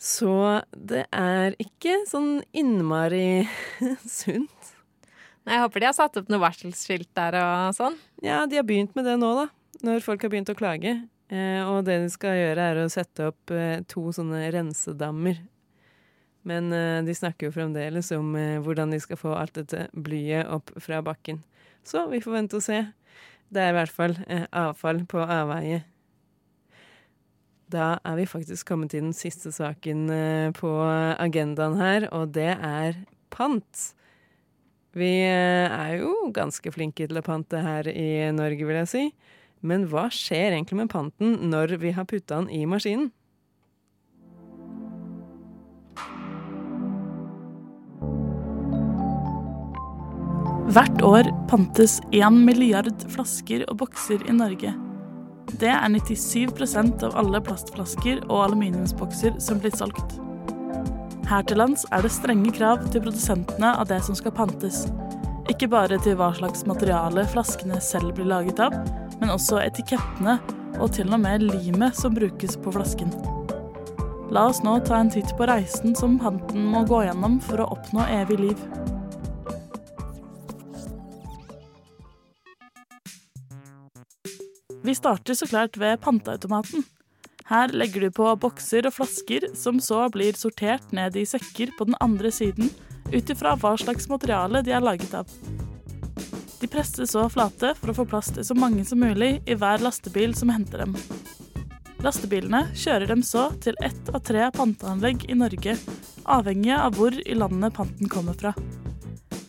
Så 0.03 0.62
det 0.75 1.07
er 1.14 1.55
ikke 1.62 2.01
sånn 2.11 2.40
innmari 2.53 3.46
sunt. 4.07 4.72
Nei, 5.46 5.55
Jeg 5.57 5.62
håper 5.64 5.81
de 5.83 5.87
har 5.87 5.94
satt 5.96 6.16
opp 6.18 6.29
noe 6.31 6.42
varselskilt 6.42 7.09
der 7.18 7.37
og 7.38 7.75
sånn. 7.77 7.96
Ja, 8.22 8.44
de 8.46 8.57
har 8.59 8.66
begynt 8.66 8.94
med 8.98 9.05
det 9.07 9.16
nå, 9.18 9.31
da. 9.44 9.46
Når 9.82 10.04
folk 10.04 10.22
har 10.22 10.30
begynt 10.30 10.52
å 10.52 10.58
klage. 10.58 10.94
Eh, 11.32 11.62
og 11.64 11.86
det 11.86 11.96
de 12.02 12.10
skal 12.12 12.36
gjøre, 12.36 12.66
er 12.70 12.80
å 12.82 12.90
sette 12.92 13.30
opp 13.32 13.52
eh, 13.54 13.80
to 13.88 14.10
sånne 14.14 14.44
rensedammer. 14.52 15.40
Men 16.46 16.68
eh, 16.76 16.98
de 17.06 17.14
snakker 17.16 17.48
jo 17.48 17.54
fremdeles 17.54 18.12
om 18.14 18.34
hvordan 18.66 18.92
de 18.92 19.00
skal 19.02 19.20
få 19.20 19.32
alt 19.38 19.56
dette 19.56 19.86
blyet 19.96 20.50
opp 20.52 20.74
fra 20.82 21.00
bakken. 21.04 21.40
Så 21.88 22.04
vi 22.12 22.20
får 22.22 22.36
vente 22.36 22.60
og 22.60 22.66
se. 22.66 22.82
Det 23.52 23.62
er 23.62 23.72
i 23.72 23.78
hvert 23.80 23.92
fall 23.92 24.14
avfall 24.54 25.02
på 25.08 25.24
avveie. 25.24 25.82
Da 27.72 27.96
er 28.04 28.20
vi 28.20 28.28
faktisk 28.28 28.68
kommet 28.68 28.92
til 28.92 29.06
den 29.06 29.16
siste 29.16 29.50
saken 29.52 30.06
på 30.56 30.70
agendaen 31.20 31.76
her, 31.80 32.06
og 32.12 32.32
det 32.36 32.52
er 32.54 32.96
pant. 33.32 33.84
Vi 34.96 35.12
er 35.24 35.98
jo 36.00 36.30
ganske 36.36 36.72
flinke 36.72 37.08
til 37.08 37.20
å 37.20 37.24
pante 37.24 37.60
her 37.64 37.88
i 37.92 38.30
Norge, 38.36 38.68
vil 38.68 38.82
jeg 38.84 38.92
si. 38.92 39.04
Men 39.62 39.87
hva 39.90 40.09
skjer 40.11 40.57
egentlig 40.57 40.81
med 40.81 40.90
panten 40.90 41.37
når 41.53 41.77
vi 41.79 41.92
har 41.94 42.07
putta 42.11 42.40
den 42.40 42.51
i 42.51 42.64
maskinen? 42.66 43.12
Hvert 50.72 51.03
år 51.05 51.29
pantes 51.51 51.98
1 52.16 52.33
milliard 52.46 53.05
flasker 53.12 53.66
og 53.68 53.77
bokser 53.83 54.22
i 54.25 54.35
Norge. 54.35 54.72
Det 55.61 55.68
er 55.68 55.90
97% 55.92 57.03
av 57.05 57.16
alle 57.20 57.42
plastflasker 57.44 58.22
og 58.31 58.46
aluminiumsbokser 58.46 59.37
som 59.42 59.61
blir 59.61 59.75
solgt. 59.77 60.16
Her 61.29 61.44
til 61.46 61.61
lands 61.61 61.85
er 61.92 62.03
det 62.03 62.14
strenge 62.14 62.55
krav 62.57 62.87
til 62.88 63.05
produsentene 63.05 63.75
av 63.77 63.90
det 63.90 64.01
som 64.07 64.16
skal 64.16 64.35
pantes. 64.35 64.87
Ikke 65.53 65.68
bare 65.68 66.01
til 66.03 66.16
hva 66.16 66.31
slags 66.38 66.64
materiale 66.64 67.27
flaskene 67.35 67.77
selv 67.85 68.14
blir 68.16 68.31
laget 68.33 68.62
av, 68.64 68.79
men 69.22 69.30
også 69.30 69.61
etikettene 69.62 70.40
og 70.82 70.90
til 70.96 71.12
og 71.14 71.20
med 71.22 71.44
limet 71.46 71.94
som 71.94 72.14
brukes 72.16 72.56
på 72.58 72.72
flasken. 72.74 73.12
La 74.35 74.48
oss 74.48 74.62
nå 74.64 74.78
ta 74.82 74.98
en 74.98 75.12
titt 75.12 75.30
på 75.38 75.46
reisen 75.46 75.94
som 75.94 76.16
panten 76.18 76.64
må 76.72 76.82
gå 76.88 77.04
gjennom 77.06 77.37
for 77.44 77.62
å 77.62 77.68
oppnå 77.76 78.06
evig 78.16 78.40
liv. 78.40 78.64
Vi 84.82 84.96
starter 84.98 85.38
så 85.38 85.46
klart 85.46 85.78
ved 85.78 86.00
panteautomaten. 86.02 86.82
Her 87.46 87.70
legger 87.76 88.08
du 88.08 88.14
på 88.16 88.26
bokser 88.40 88.88
og 88.88 88.96
flasker, 88.96 89.52
som 89.54 89.78
så 89.85 90.08
blir 90.11 90.35
sortert 90.35 90.90
ned 90.96 91.14
i 91.20 91.28
sekker 91.28 91.76
på 91.78 91.87
den 91.87 91.98
andre 92.02 92.32
siden, 92.35 92.72
ut 93.12 93.30
ifra 93.30 93.54
hva 93.61 93.76
slags 93.78 94.08
materiale 94.11 94.64
de 94.66 94.74
er 94.74 94.82
laget 94.82 95.14
av. 95.14 95.28
De 96.62 96.68
presses 96.70 97.11
så 97.11 97.25
flate 97.27 97.72
for 97.75 97.90
å 97.90 97.96
få 97.96 98.05
plass 98.07 98.29
til 98.31 98.44
så 98.46 98.55
mange 98.55 98.85
som 98.87 99.01
mulig 99.03 99.33
i 99.51 99.55
hver 99.59 99.83
lastebil 99.83 100.31
som 100.38 100.53
henter 100.55 100.85
dem. 100.85 100.92
Lastebilene 102.07 102.68
kjører 102.79 103.11
dem 103.11 103.25
så 103.27 103.48
til 103.64 103.75
ett 103.83 104.11
av 104.14 104.22
tre 104.27 104.46
panteanlegg 104.55 105.25
i 105.27 105.38
Norge, 105.38 105.75
avhengig 106.22 106.77
av 106.77 106.94
hvor 106.98 107.18
i 107.18 107.35
landet 107.35 107.75
panten 107.75 108.11
kommer 108.11 108.38
fra. 108.38 108.55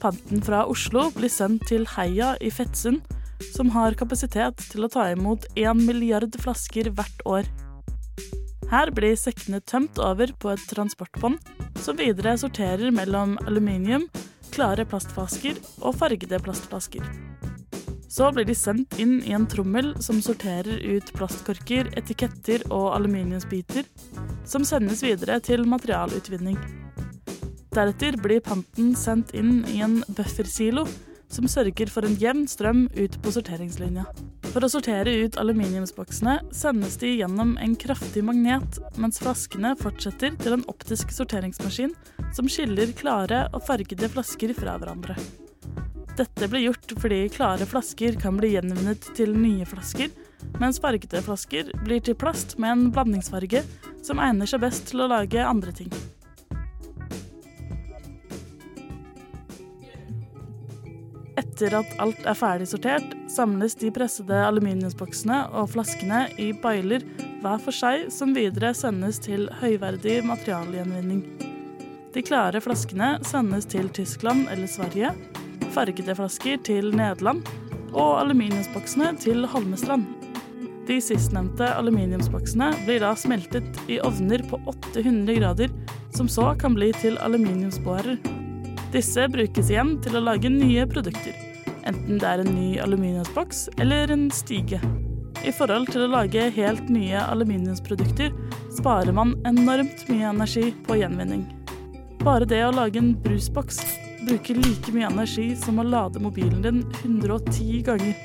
Panten 0.02 0.42
fra 0.42 0.64
Oslo 0.70 1.12
blir 1.14 1.30
sendt 1.30 1.68
til 1.70 1.86
Heia 1.94 2.34
i 2.42 2.50
Fettsund, 2.50 3.06
som 3.54 3.70
har 3.78 3.94
kapasitet 4.00 4.66
til 4.72 4.86
å 4.86 4.90
ta 4.90 5.06
imot 5.14 5.46
én 5.54 5.86
milliard 5.86 6.34
flasker 6.42 6.90
hvert 6.98 7.26
år. 7.30 7.50
Her 8.74 8.90
blir 8.90 9.14
sekkene 9.20 9.62
tømt 9.62 10.02
over 10.02 10.34
på 10.42 10.50
et 10.56 10.66
transportbånd, 10.74 11.38
som 11.78 12.02
videre 12.02 12.40
sorterer 12.42 12.90
mellom 12.96 13.38
aluminium, 13.46 14.10
klare 14.54 14.86
plastflasker 14.86 15.58
og 15.82 15.96
fargede 15.98 16.40
plastflasker. 16.44 17.06
Så 18.14 18.30
blir 18.30 18.46
de 18.46 18.54
sendt 18.54 18.94
inn 19.02 19.16
i 19.26 19.34
en 19.34 19.48
trommel 19.50 19.96
som 20.06 20.20
sorterer 20.22 20.78
ut 20.86 21.10
plastkorker, 21.18 21.90
etiketter 21.98 22.62
og 22.70 22.92
aluminiumsbiter, 22.94 23.88
som 24.46 24.66
sendes 24.68 25.02
videre 25.02 25.40
til 25.42 25.66
materialutvinning. 25.66 26.60
Deretter 27.74 28.20
blir 28.22 28.44
panten 28.46 28.94
sendt 28.94 29.34
inn 29.34 29.64
i 29.74 29.80
en 29.82 30.04
buffersilo, 30.14 30.86
som 31.34 31.50
sørger 31.50 31.90
for 31.92 32.06
en 32.06 32.16
jevn 32.22 32.46
strøm 32.50 32.86
ut 32.94 33.18
på 33.24 33.34
sorteringslinja. 33.34 34.06
For 34.54 34.62
å 34.62 34.70
sortere 34.70 35.16
ut 35.26 35.38
aluminiumsboksene 35.42 36.38
sendes 36.54 37.00
de 37.02 37.16
gjennom 37.16 37.56
en 37.58 37.74
kraftig 37.80 38.22
magnet, 38.26 38.78
mens 39.02 39.18
flaskene 39.24 39.74
fortsetter 39.80 40.38
til 40.42 40.60
en 40.60 40.68
optisk 40.70 41.14
sorteringsmaskin 41.16 41.96
som 42.38 42.50
skiller 42.50 42.94
klare 42.98 43.48
og 43.52 43.66
fargede 43.66 44.12
flasker 44.14 44.54
fra 44.58 44.78
hverandre. 44.78 45.18
Dette 46.14 46.46
blir 46.46 46.68
gjort 46.68 46.94
fordi 47.02 47.24
klare 47.34 47.66
flasker 47.66 48.20
kan 48.22 48.38
bli 48.38 48.54
gjenvunnet 48.54 49.08
til 49.18 49.34
nye 49.34 49.66
flasker, 49.66 50.14
mens 50.62 50.78
fargede 50.84 51.24
flasker 51.26 51.72
blir 51.82 52.04
til 52.06 52.18
plast 52.20 52.60
med 52.62 52.76
en 52.76 52.90
blandingsfarge 52.94 53.64
som 54.06 54.22
egner 54.22 54.50
seg 54.50 54.62
best 54.62 54.92
til 54.92 55.02
å 55.02 55.10
lage 55.10 55.42
andre 55.42 55.74
ting. 55.74 55.90
Etter 61.64 61.78
at 61.80 61.92
alt 62.04 62.26
er 62.28 62.36
ferdig 62.36 62.66
sortert, 62.68 63.14
samles 63.32 63.78
de 63.80 63.88
pressede 63.96 64.36
aluminiumsboksene 64.50 65.38
og 65.56 65.70
flaskene 65.72 66.26
i 66.36 66.50
bailer 66.60 67.06
hver 67.40 67.62
for 67.64 67.72
seg, 67.72 68.10
som 68.12 68.34
videre 68.36 68.74
sendes 68.76 69.22
til 69.24 69.46
høyverdig 69.62 70.18
materialgjenvinning. 70.28 71.22
De 72.12 72.24
klare 72.28 72.60
flaskene 72.60 73.14
sendes 73.24 73.70
til 73.72 73.88
Tyskland 73.96 74.50
eller 74.52 74.68
Sverige, 74.68 75.14
fargede 75.72 76.18
flasker 76.20 76.60
til 76.68 76.92
Nederland 76.92 77.48
og 77.94 78.20
aluminiumsboksene 78.26 79.14
til 79.24 79.48
Holmestrand. 79.48 80.04
De 80.90 81.00
sistnevnte 81.00 81.72
aluminiumsboksene 81.78 82.74
blir 82.84 83.00
da 83.06 83.14
smeltet 83.16 83.80
i 83.88 84.02
ovner 84.04 84.44
på 84.52 84.60
800 84.68 85.40
grader, 85.40 85.72
som 86.12 86.28
så 86.28 86.52
kan 86.60 86.76
bli 86.76 86.92
til 87.00 87.16
aluminiumsbårer. 87.24 88.20
Disse 88.92 89.32
brukes 89.32 89.72
igjen 89.72 89.96
til 90.04 90.20
å 90.20 90.28
lage 90.28 90.52
nye 90.52 90.84
produkter, 90.92 91.40
enten 91.90 92.20
det 92.22 92.30
er 92.30 92.44
en 92.44 92.54
ny 92.56 92.78
aluminiumsboks 92.84 93.68
eller 93.82 94.12
en 94.14 94.30
stige. 94.34 94.80
I 95.44 95.52
forhold 95.52 95.90
til 95.92 96.06
å 96.06 96.12
lage 96.14 96.46
helt 96.56 96.88
nye 96.94 97.20
aluminiumsprodukter 97.20 98.32
sparer 98.78 99.12
man 99.16 99.36
enormt 99.48 100.06
mye 100.08 100.30
energi 100.30 100.70
på 100.88 101.02
gjenvinning. 101.02 101.44
Bare 102.24 102.48
det 102.48 102.62
å 102.64 102.72
lage 102.72 103.02
en 103.02 103.12
brusboks 103.20 103.82
bruker 104.24 104.56
like 104.64 104.94
mye 104.96 105.10
energi 105.10 105.50
som 105.60 105.82
å 105.82 105.88
lade 105.88 106.22
mobilen 106.24 106.62
din 106.64 106.84
110 107.04 107.84
ganger. 107.90 108.16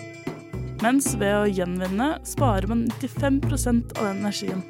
Mens 0.85 1.11
ved 1.19 1.35
å 1.35 1.49
gjenvinne 1.51 2.13
sparer 2.29 2.71
man 2.71 2.87
95 3.01 3.41
av 3.99 4.05
den 4.05 4.21
energien. 4.23 4.63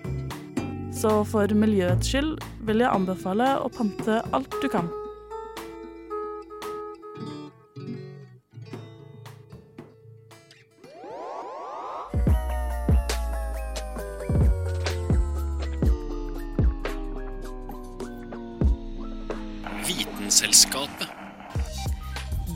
Så 0.98 1.20
for 1.28 1.52
miljøets 1.52 2.08
skyld 2.08 2.40
vil 2.66 2.80
jeg 2.82 2.90
anbefale 2.90 3.52
å 3.60 3.68
pante 3.70 4.22
alt 4.32 4.56
du 4.62 4.70
kan. 4.72 4.88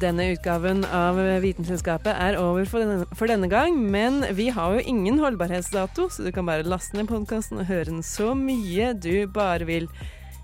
Denne 0.03 0.25
utgaven 0.33 0.83
av 0.91 1.19
Vitenselskapet 1.45 2.17
er 2.19 2.39
over 2.41 2.67
for 2.67 2.83
denne, 2.83 3.05
for 3.15 3.31
denne 3.31 3.47
gang, 3.51 3.77
men 3.93 4.25
vi 4.35 4.49
har 4.51 4.75
jo 4.75 4.83
ingen 4.91 5.21
holdbarhetsdato, 5.23 6.09
så 6.11 6.27
du 6.27 6.33
kan 6.35 6.49
bare 6.49 6.67
laste 6.67 6.99
ned 6.99 7.07
podkasten 7.11 7.63
og 7.63 7.69
høre 7.71 7.87
den 7.93 8.03
så 8.07 8.33
mye 8.35 8.93
du 8.99 9.29
bare 9.31 9.69
vil. 9.69 9.87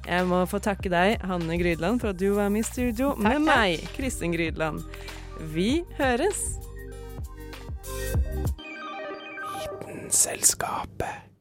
Jeg 0.07 0.29
må 0.31 0.45
få 0.47 0.61
takke 0.63 0.93
deg, 0.93 1.19
Hanne 1.27 1.59
Grydland, 1.59 1.99
for 1.99 2.15
at 2.15 2.21
du 2.23 2.31
var 2.39 2.53
med 2.55 2.63
i 2.63 2.69
studio 2.71 3.17
med 3.19 3.43
meg, 3.49 3.83
Kristin 3.99 4.37
Grydland. 4.37 4.87
Vi 5.53 5.83
høres! 5.99 6.47
Vitenselskapet. 10.09 11.28